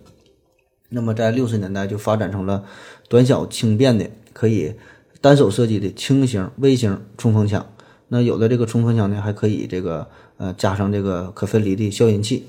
[0.90, 2.64] 那么在六十年代就发展成了
[3.08, 4.74] 短小轻便的、可以
[5.20, 7.66] 单手射击的轻型微型冲锋枪。
[8.08, 12.44] 那有的这个冲锋枪呢，还可以这个呃加上这个可分离的消音器。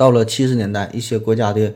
[0.00, 1.74] 到了七十年代，一些国家的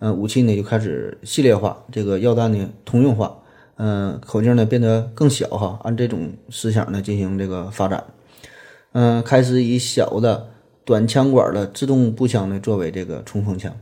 [0.00, 3.32] 呃武器呢就开始系列化，这个药弹呢通用化，
[3.76, 5.78] 嗯，口径呢变得更小哈。
[5.84, 8.02] 按这种思想呢进行这个发展，
[8.90, 10.48] 嗯，开始以小的
[10.84, 13.72] 短枪管的自动步枪呢作为这个冲锋枪。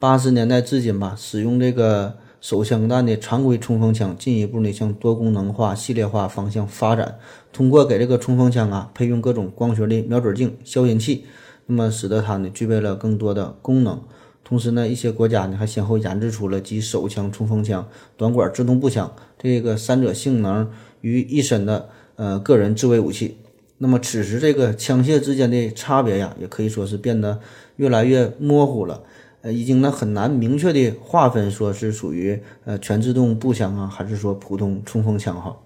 [0.00, 7.16] 八十年代至今吧，使用这个手枪弹的常规冲锋枪进一步呢向多功能化、系列化方向发展。
[7.52, 11.24] 通过给这个冲锋枪啊配用各种光学的瞄准镜、消音器，
[11.66, 14.02] 那么使得它呢具备了更多的功能。
[14.42, 23.38] 同时呢，一些国家呢还先后研制出了集手枪、冲锋枪、短管自动步枪这个三者性能于一身的呃个人自卫武器。
[23.78, 27.40] 那么此时这个枪械之间的差别呀，也可以说是变得
[27.74, 29.02] 越来越模糊了。
[29.42, 35.56] 呃，已经呢很难明确的划分，说是属于呃全自动步枪啊，还是说普通冲锋枪哈。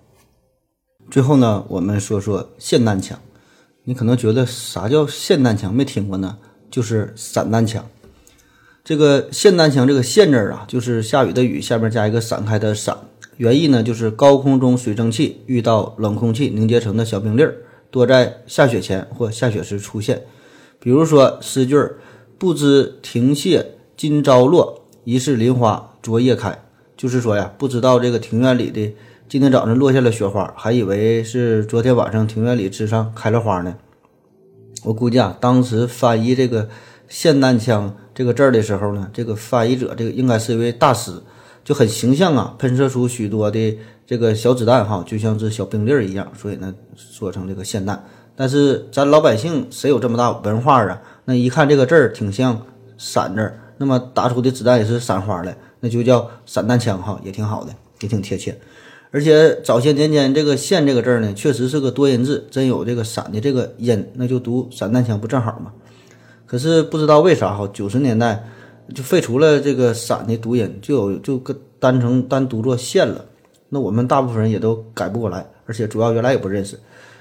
[1.10, 3.18] 最后呢，我们说说霰弹枪。
[3.84, 5.74] 你可能觉得啥叫霰弹枪？
[5.74, 6.38] 没听过呢，
[6.70, 7.84] 就是散弹枪。
[8.84, 12.96] 这个霰弹枪这个霰字啊，就是下雨的雨下面加一个散开的散，
[13.36, 17.54] 原意呢就是高空中水蒸气遇到冷空气凝结成的小冰粒儿，
[17.90, 20.22] 多在下雪前或下雪时出现。
[20.78, 21.96] 比如说诗句儿。
[22.40, 26.58] 不知庭谢今朝落，疑是林花昨夜开。
[26.96, 28.94] 就是说呀，不知道这个庭院里的
[29.30, 33.76] 今天早上落下了雪花，还以为是昨天晚上庭院里枝上开了花呢。
[34.82, 36.68] 我估计啊，当时翻译这个
[37.08, 41.12] 霰弹枪这个字儿的时候呢，这个翻译者这个应该是一位大师，
[41.62, 48.04] 就很形象啊，喷射出许多的这个小子弹哈，就像是小冰粒儿一样，所以呢说成这个霰弹。
[48.34, 51.00] 但是咱老百姓谁有这么大文化啊？
[51.26, 52.60] 那一看这个字儿挺像
[52.98, 58.58] “散”字儿，那么打出的子弹也是散花的，那就叫散弹枪哈，也挺好的，也挺贴切。
[59.12, 65.72] 而且早些年间，这个“线”这个字儿呢，确实是个多音字，真有这个“散”的这个音，那就读散弹枪不正好吗？
[66.46, 68.44] 可是不知道为啥哈，九十年代
[68.94, 73.24] 就废除了这个“散”的读音，就有就跟单成单读作“线”了。
[73.68, 76.78] 那我们大部分人也都改不过来，而且主要原来也不认识，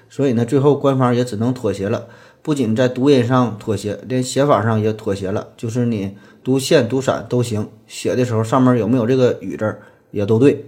[0.10, 2.06] 所以呢，最后官方也只能妥协了。
[2.42, 5.50] 不仅在读音上妥协，连写法上也妥协了。
[5.58, 9.76] 就是你读线、读散都行，写的时候上面有没有这个雨字
[10.12, 10.66] 也都对。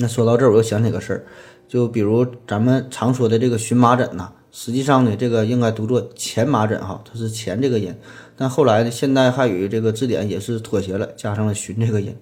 [0.00, 1.26] 那说到这儿，我又想起个事儿，
[1.68, 7.94] 就比如咱们常说的这个荨麻疹呐，实际上呢，这个应该读作前麻疹哈，它是前这个音。
[8.36, 12.16] 但后来呢，现代汉语这个字典也是妥协了，加上了荨这个音。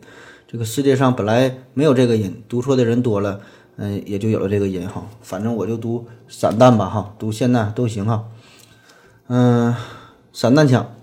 [0.51, 3.41] 这个世界上本来没有这个音，读错的人多了，
[3.77, 5.07] 嗯，也就有了这个音哈。
[5.21, 8.25] 反正我就读散弹吧哈，读现代都行哈。
[9.29, 9.75] 嗯，
[10.33, 10.95] 散弹枪，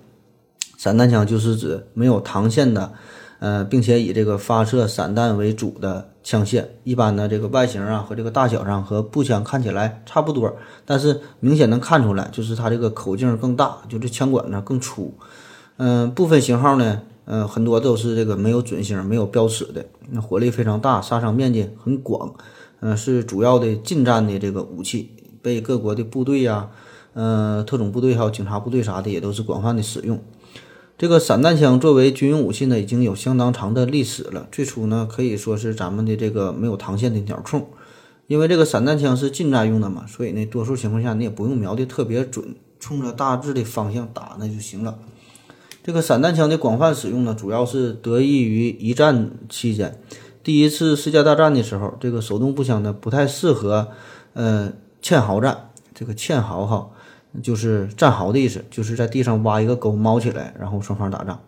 [0.77, 2.91] 散弹枪就是指没有膛线的，
[3.39, 6.65] 呃，并且以这个发射散弹为主的枪械。
[6.83, 10.53] 一般呢，这个外形啊和这个大小上和步枪看起来差不多，
[10.83, 15.13] 但是明显能看出来，就是它这个口径更大，就这枪管呢更粗。
[15.77, 17.03] 嗯，部分型号呢。
[17.27, 22.35] 呃，很多都是这个没有准星、没有标尺的，那火力非常大，杀伤面积很广，
[22.81, 25.09] 呃，是主要的近战的这个武器，
[25.41, 26.69] 被各国的部队呀、
[27.13, 30.21] 呃，特种部队还有警察部队啥的也都是广泛的使用。
[30.97, 34.47] 这个散弹枪作为军用武器呢，已经有相当长的历史了。
[34.49, 37.63] 最初呢，可以说是咱们的这个没有膛线的鸟铳，
[38.27, 44.97] 因为这个散弹枪是近战用的嘛，所以呢，多数情况下你也不用瞄的特别准，冲着大致的方向打那就行了。
[45.83, 49.99] 这个散弹枪的广泛使用呢，主要是得益于一战期间，
[50.41, 53.89] 第一次世界大战的时候，这个手动步枪呢不太适合，
[54.33, 54.71] 呃，
[55.01, 55.71] 堑壕战。
[55.93, 56.89] 这个堑壕哈，
[57.41, 61.41] 就是战壕的意思，就是在地上挖一个沟猫起来，然后双方打仗。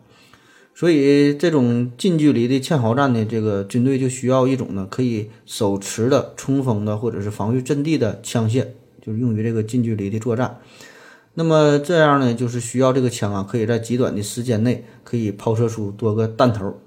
[0.76, 8.68] 所以这种近距离的堑壕战呢，这个军队就需要一种呢可以手持的冲锋的或者是防御阵地的枪械，
[9.02, 10.60] 就是用于这个近距离的作战。
[11.34, 16.80] 那么这样呢，就是需要这个枪啊，可以在极短的时间内可以抛射出多个弹头。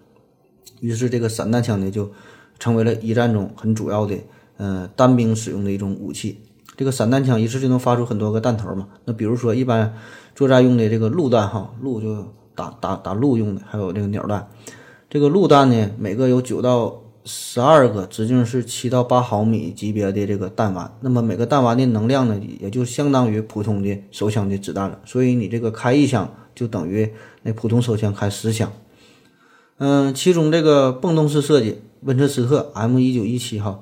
[0.80, 2.12] 于是这个散弹枪呢，就
[2.58, 4.16] 成为了一战中很主要的，
[4.56, 6.38] 呃，单兵使用的一种武器。
[6.80, 8.88] 这个散弹枪一次就能发出很多个弹头嘛。
[9.04, 9.94] 那比如说一般
[10.34, 14.48] 作战用的这个陆弹哈，陆就打打打陆用的，还有这个鸟弹。
[15.10, 17.02] 这个陆弹呢，每个有九到。
[17.22, 24.98] 十二个直径是七到八毫米级别的这个弹丸，那么每个弹丸的能量呢，也就相当于普通的手枪的子弹了。
[25.04, 27.12] 所以你这个开一枪就等于
[27.42, 28.72] 那普通手枪开十枪。
[29.76, 33.80] 嗯，其中这个泵动式设计温彻斯特 M 一九一七哈，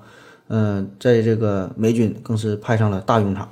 [0.48, 3.48] 嗯，在这个美军更是派上了大用场。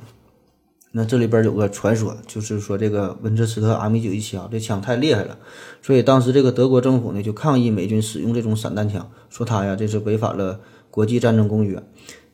[0.92, 5.36] 那这里边有个传说，就是说这个温彻斯特 M 九一七啊，这枪太厉害了，
[5.82, 10.58] 所以当时这个德国政府呢就抗议美军使用这种散弹枪，说他呀这是违反了
[10.90, 11.82] 国际战争公约。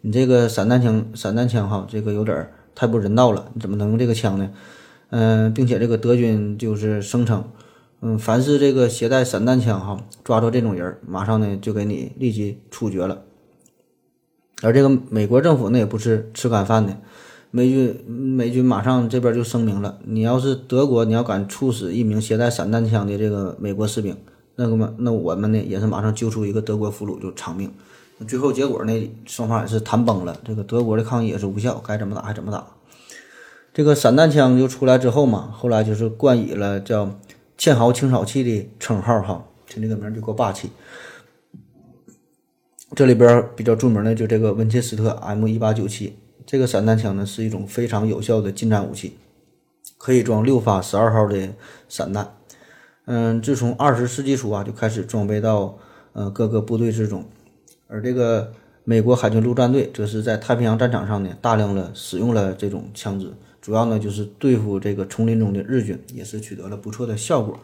[0.03, 4.51] 你这个散弹枪，散弹枪哈，这个有点太不人道了，你怎么能用这个枪呢？
[5.11, 7.45] 嗯，并且这个德军就是声称，
[8.01, 13.23] 嗯，凡是这个携带散弹枪哈，抓住这种人，马上呢就给你立即处决了。
[14.63, 16.97] 而这个美国政府呢也不是吃干饭的。
[17.51, 24.17] 美军美军马上这边就声明了，你要是德国，你要敢处死一名携带散弹枪的这个美国士兵，
[24.57, 27.71] 那个么那我们呢也是马上揪出一个德国俘虏就偿命。
[28.27, 32.65] 最后结果呢，双方也是谈崩了，这个德国的抗议也是无效，该怎么打还怎么打。
[33.75, 37.19] 这个散弹枪就出来之后嘛，后来就是冠以了叫
[37.59, 40.71] “堑壕清扫器”的称号哈，听这个名就够霸气。
[42.95, 46.15] 这里边比较著名的就这个温切斯特 M 一八九七。
[46.45, 49.17] 这个散弹枪呢是一种非常有效的近战武器，
[49.97, 51.55] 可以装六发十二号的
[51.89, 52.35] 散弹。
[53.07, 55.79] 嗯，自从二十世纪初啊就开始装备到
[56.13, 57.25] 呃各个部队之中，
[57.87, 58.53] 而这个
[58.85, 63.33] 美国海军陆战队则是在太平洋战场上呢大量的使用了这种枪支，
[63.63, 67.59] 主要呢就是对付这个丛林中的日军，也是取得了不错的效果。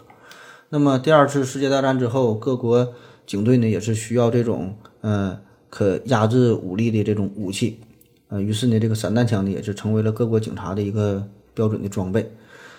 [0.71, 2.95] 那么第二次世界大战之后，各国
[3.27, 5.39] 警队呢也是需要这种呃
[5.71, 7.79] 可压制武力的这种武器。
[8.29, 12.31] 呃，于是呢，这个散弹枪呢也是成为了各国警察的一个标准的装备。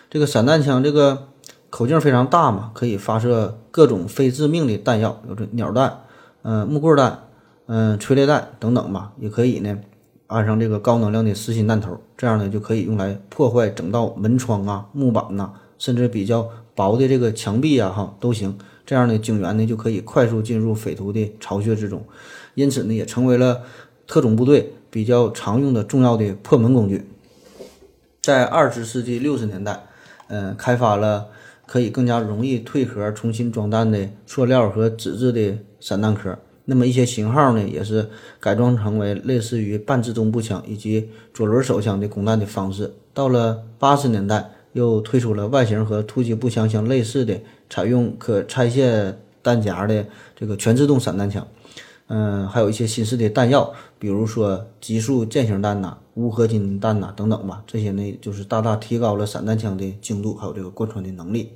[0.09, 1.27] 这个散弹枪这个
[1.69, 6.01] 口径非常大嘛，可以发射各种非致命的弹药，有这鸟弹、
[6.43, 7.19] 呃木棍弹、
[7.65, 9.79] 嗯催泪弹等等吧，也可以呢
[10.27, 18.55] 安上这个高能量的实心弹头，这样呢就可以用来破坏整道门窗啊、木板呐，甚至比较薄的这个墙壁啊，哈都行。
[18.89, 22.03] 这样呢，警员呢就可以快速进入匪徒的巢穴之中，
[22.55, 23.61] 因此呢也成为了
[24.07, 24.73] 特种部队。
[24.89, 27.05] 比较常用的重要的破门工具，
[28.23, 29.85] 在二十世纪六十年代，
[30.29, 31.27] 嗯，开发了
[31.67, 36.35] 可以更加容易退壳、重新装弹的塑料和纸质的散弹壳。
[36.65, 38.09] 那么一些型号呢，也是
[38.39, 42.91] 改装成为类似于半自动步枪以及左轮手枪的供弹的方式。
[43.13, 47.39] 到了八十年代，又推出了外形和突击步枪相类似的、
[47.69, 50.05] 采用可拆卸弹夹的
[50.35, 51.45] 这个全自动散弹枪。
[52.07, 57.61] 嗯，还有一些新式的弹药，比如说极速践行弹呐、无合金弹呐等等吧。
[57.67, 61.51] 这些呢，就是大大提高了散弹枪的精度，还有这个贯穿的能力。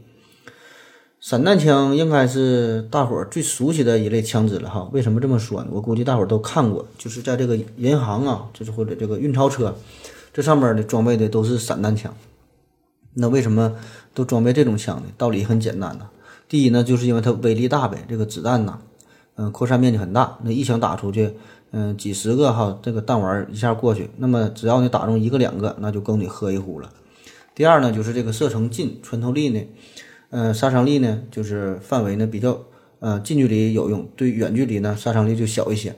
[1.20, 4.88] 散弹枪应该是大伙儿最熟悉的一类枪支了哈。
[4.92, 5.70] 为什么这么说呢？
[5.72, 9.74] 我估计大伙儿都看过，就是在这个银行啊，就是或者这个运钞车，
[10.32, 12.14] 这上面的装备的都是散弹枪。
[13.16, 13.76] 那为什么
[14.14, 15.04] 都装备这种枪呢？
[15.18, 16.10] 道理很简单呐。
[16.48, 18.80] 第一呢，就是因为它威力大呗，这个子弹呐。
[19.36, 21.34] 嗯、扩散面积很大，那一枪打出去，
[21.72, 26.92] 嗯、几十个哈这个弹丸一下过去，那么只要你打中一个两个，那就够你喝一壶了。
[27.56, 29.60] 第二呢，就是这个射程近，穿透力呢，
[30.30, 32.60] 呃，杀伤力呢，就是范围呢比较，
[33.00, 35.96] 呃，近距离有用，对远距离呢杀伤力就小一些。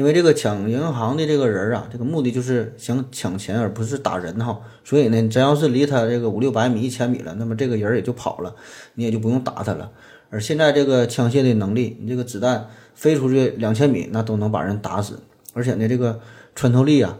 [0.00, 4.58] 因为这个抢银行的这个人啊，这个目的就是想抢钱，而不是打人哈。
[4.82, 8.54] 所以呢，真要是离他这个五六百米、一千米了，那么这个人也就跑了，
[8.94, 9.90] 你也就不用打他了。
[10.30, 15.20] 而现在这个枪械的能力，你这个子弹飞出去两千米，那都能把人打死。
[15.52, 16.18] 而且呢，这个
[16.54, 17.18] 穿透力啊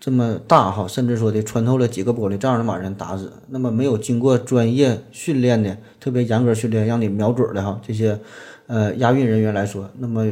[0.00, 3.32] 这么大哈，甚至说的穿透了几个玻璃，照样能把人打死。
[3.50, 8.18] 那么没有经过专业训练的、特别严格训练让你瞄准的哈这些
[8.66, 10.26] 呃押运人员来说，那么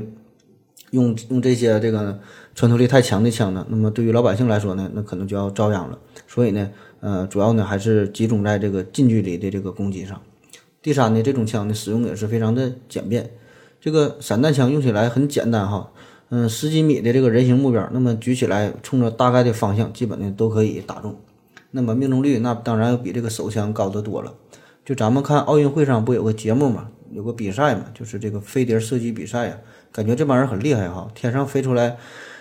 [0.94, 2.18] 用用这些这个
[2.54, 5.98] 穿透力太强的枪呢，那么对于老百姓来说呢，那可能就要遭殃了。
[6.28, 6.70] 所以呢，
[7.00, 10.20] 呃，主要呢还是集中在这个近距离的这个攻击上。
[10.80, 13.28] 第三呢，这种枪的使用也是非常的简便，
[13.80, 15.90] 这个散弹枪用起来很简单哈，
[16.28, 21.16] 嗯，十几米的这个人形目标，那么举起来冲着大概的方向，基本呢都可以打中。
[21.70, 24.32] 那么命中率那当然要比这个手枪高得多了。
[24.84, 29.58] 就咱们看奥运会上不有个节目嘛，有个比赛嘛，就是这个飞碟射击比赛呀、
[29.94, 31.96] 感觉这帮人很厉害哈，天上飞出来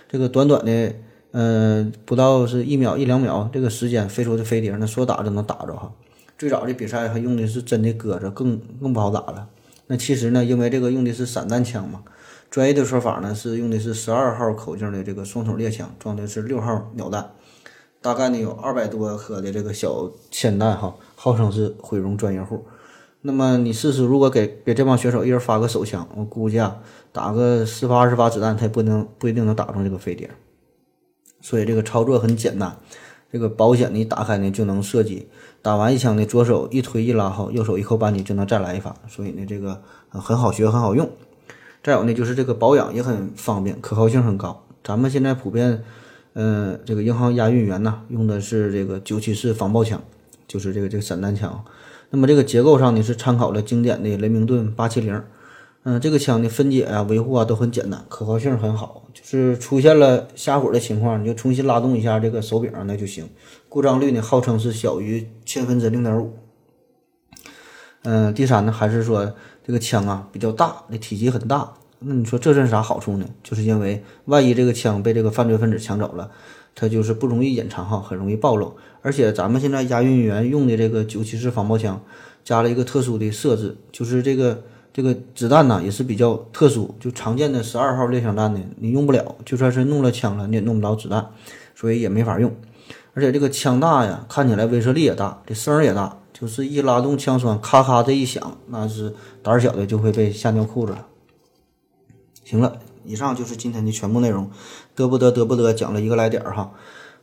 [0.10, 0.96] 这个短短的，
[1.30, 5.92] 呃，不到是一秒一两秒这个时间飞出的飞碟，那说打就能打着哈。
[6.36, 9.48] 最早的比赛还用的是真的鸽子，更更不好打了。
[9.86, 12.02] 那其实呢，因为这个用的是散弹枪嘛，
[12.50, 17.30] 专业的说法呢是用的是十二号口径的这个双筒猎枪，装的是六号鸟弹，
[18.02, 22.66] 大概呢有二百多颗的这个小铅弹哈，号称是毁容专业户。
[23.26, 26.78] 那么你试试，如果给给这帮选手一人发个手枪，我估计啊，
[27.14, 30.30] 打个十发二十发子弹，他也不能不一定能打中这个飞碟。
[31.40, 32.78] 所以这个操作很简单，
[33.32, 35.30] 这个保险你打开呢就能射击，
[35.62, 41.10] 打完一枪呢左手一推一拉后，右手一扣扳机就能再来一发，所以呢这个很好学很好用。
[41.82, 44.66] 再有呢就是这个保养也很方便，可靠性很高。
[44.84, 45.82] 咱们现在普遍，
[46.34, 50.02] 呃这个银行押运员呐用的是这个九七式防爆枪，
[50.46, 51.64] 就是这个这个散弹枪。
[52.16, 55.20] 那么这个结构上呢是参考了经典的雷明顿八七零，
[55.82, 59.08] 嗯，这个枪的分解啊、维护啊都很简单，可靠性很好。
[59.16, 63.28] 就是出现了瞎火的情况，你就重新拉动一下这个手柄那就行。
[63.68, 66.36] 故障率呢号称是小于千分之零点五。
[68.04, 69.34] 嗯，第三呢还是说
[69.66, 71.74] 这个枪啊比较大，这体积很大。
[71.98, 73.26] 那你说这是啥好处呢？
[73.42, 76.30] 就是因为万一这个枪被这个犯罪分子抢走了，
[76.76, 78.76] 它就是不容易隐藏哈，很容易暴露。
[79.04, 82.02] 而且咱们现在押运员用的这个九七式防爆枪，
[82.44, 91.30] 加了一个特殊的设置，就是这个这个子弹呢也是比较特殊，就常见的十二号猎枪弹呢你用不了，就算是弄了枪了你也弄不着子弹，
[91.76, 92.52] 所以也没法用。
[93.14, 101.06] 而且这个枪大呀，看起来威慑力也大，这声儿也大，就是一拉动枪栓，咔咔这一响，那是胆小的就会被吓尿裤子了。
[102.46, 104.50] 行了，以上就是今天的全部内容，
[104.96, 106.72] 嘚不嘚嘚不嘚讲了一个来点儿哈。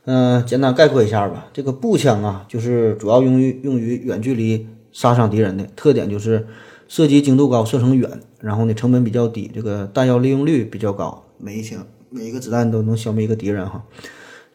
[0.05, 1.47] 嗯、简单概括一下吧。
[1.53, 6.47] 这个步枪啊，就是主要用于用于远距离杀伤敌人的，特点就是
[6.87, 13.83] 射击精度高，射程远，然后呢成本比较低，这个弹药利用率比较高，每一枪每一个子弹都能消灭一个敌人哈。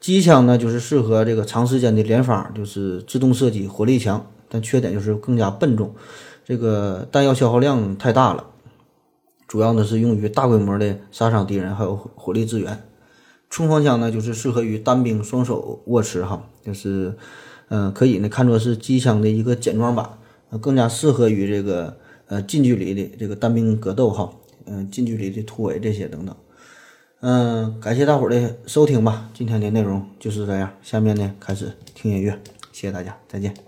[0.01, 5.94] 机枪呢，就是适合这个长时间的连发，就是自动射击，火力强，但缺点就是更加笨重，
[6.44, 8.44] 这个弹药消耗量太大了。
[9.49, 12.86] 主要呢是用于大规模的杀伤敌人，还有火力支援。
[13.49, 17.16] 冲锋枪呢，就是适合于单兵双手握持哈，就是，
[17.68, 20.18] 嗯、可以呢看作是机枪的一个简装版，
[20.61, 24.30] 更加适合于这个呃近距离的这个单兵格斗哈，
[24.66, 26.34] 嗯、近距离的突围这些等等。
[27.20, 32.38] 嗯、感谢大伙儿的收听吧，今天的内容就是这样，下面呢开始听音乐，
[32.72, 33.65] 谢谢大家，再见。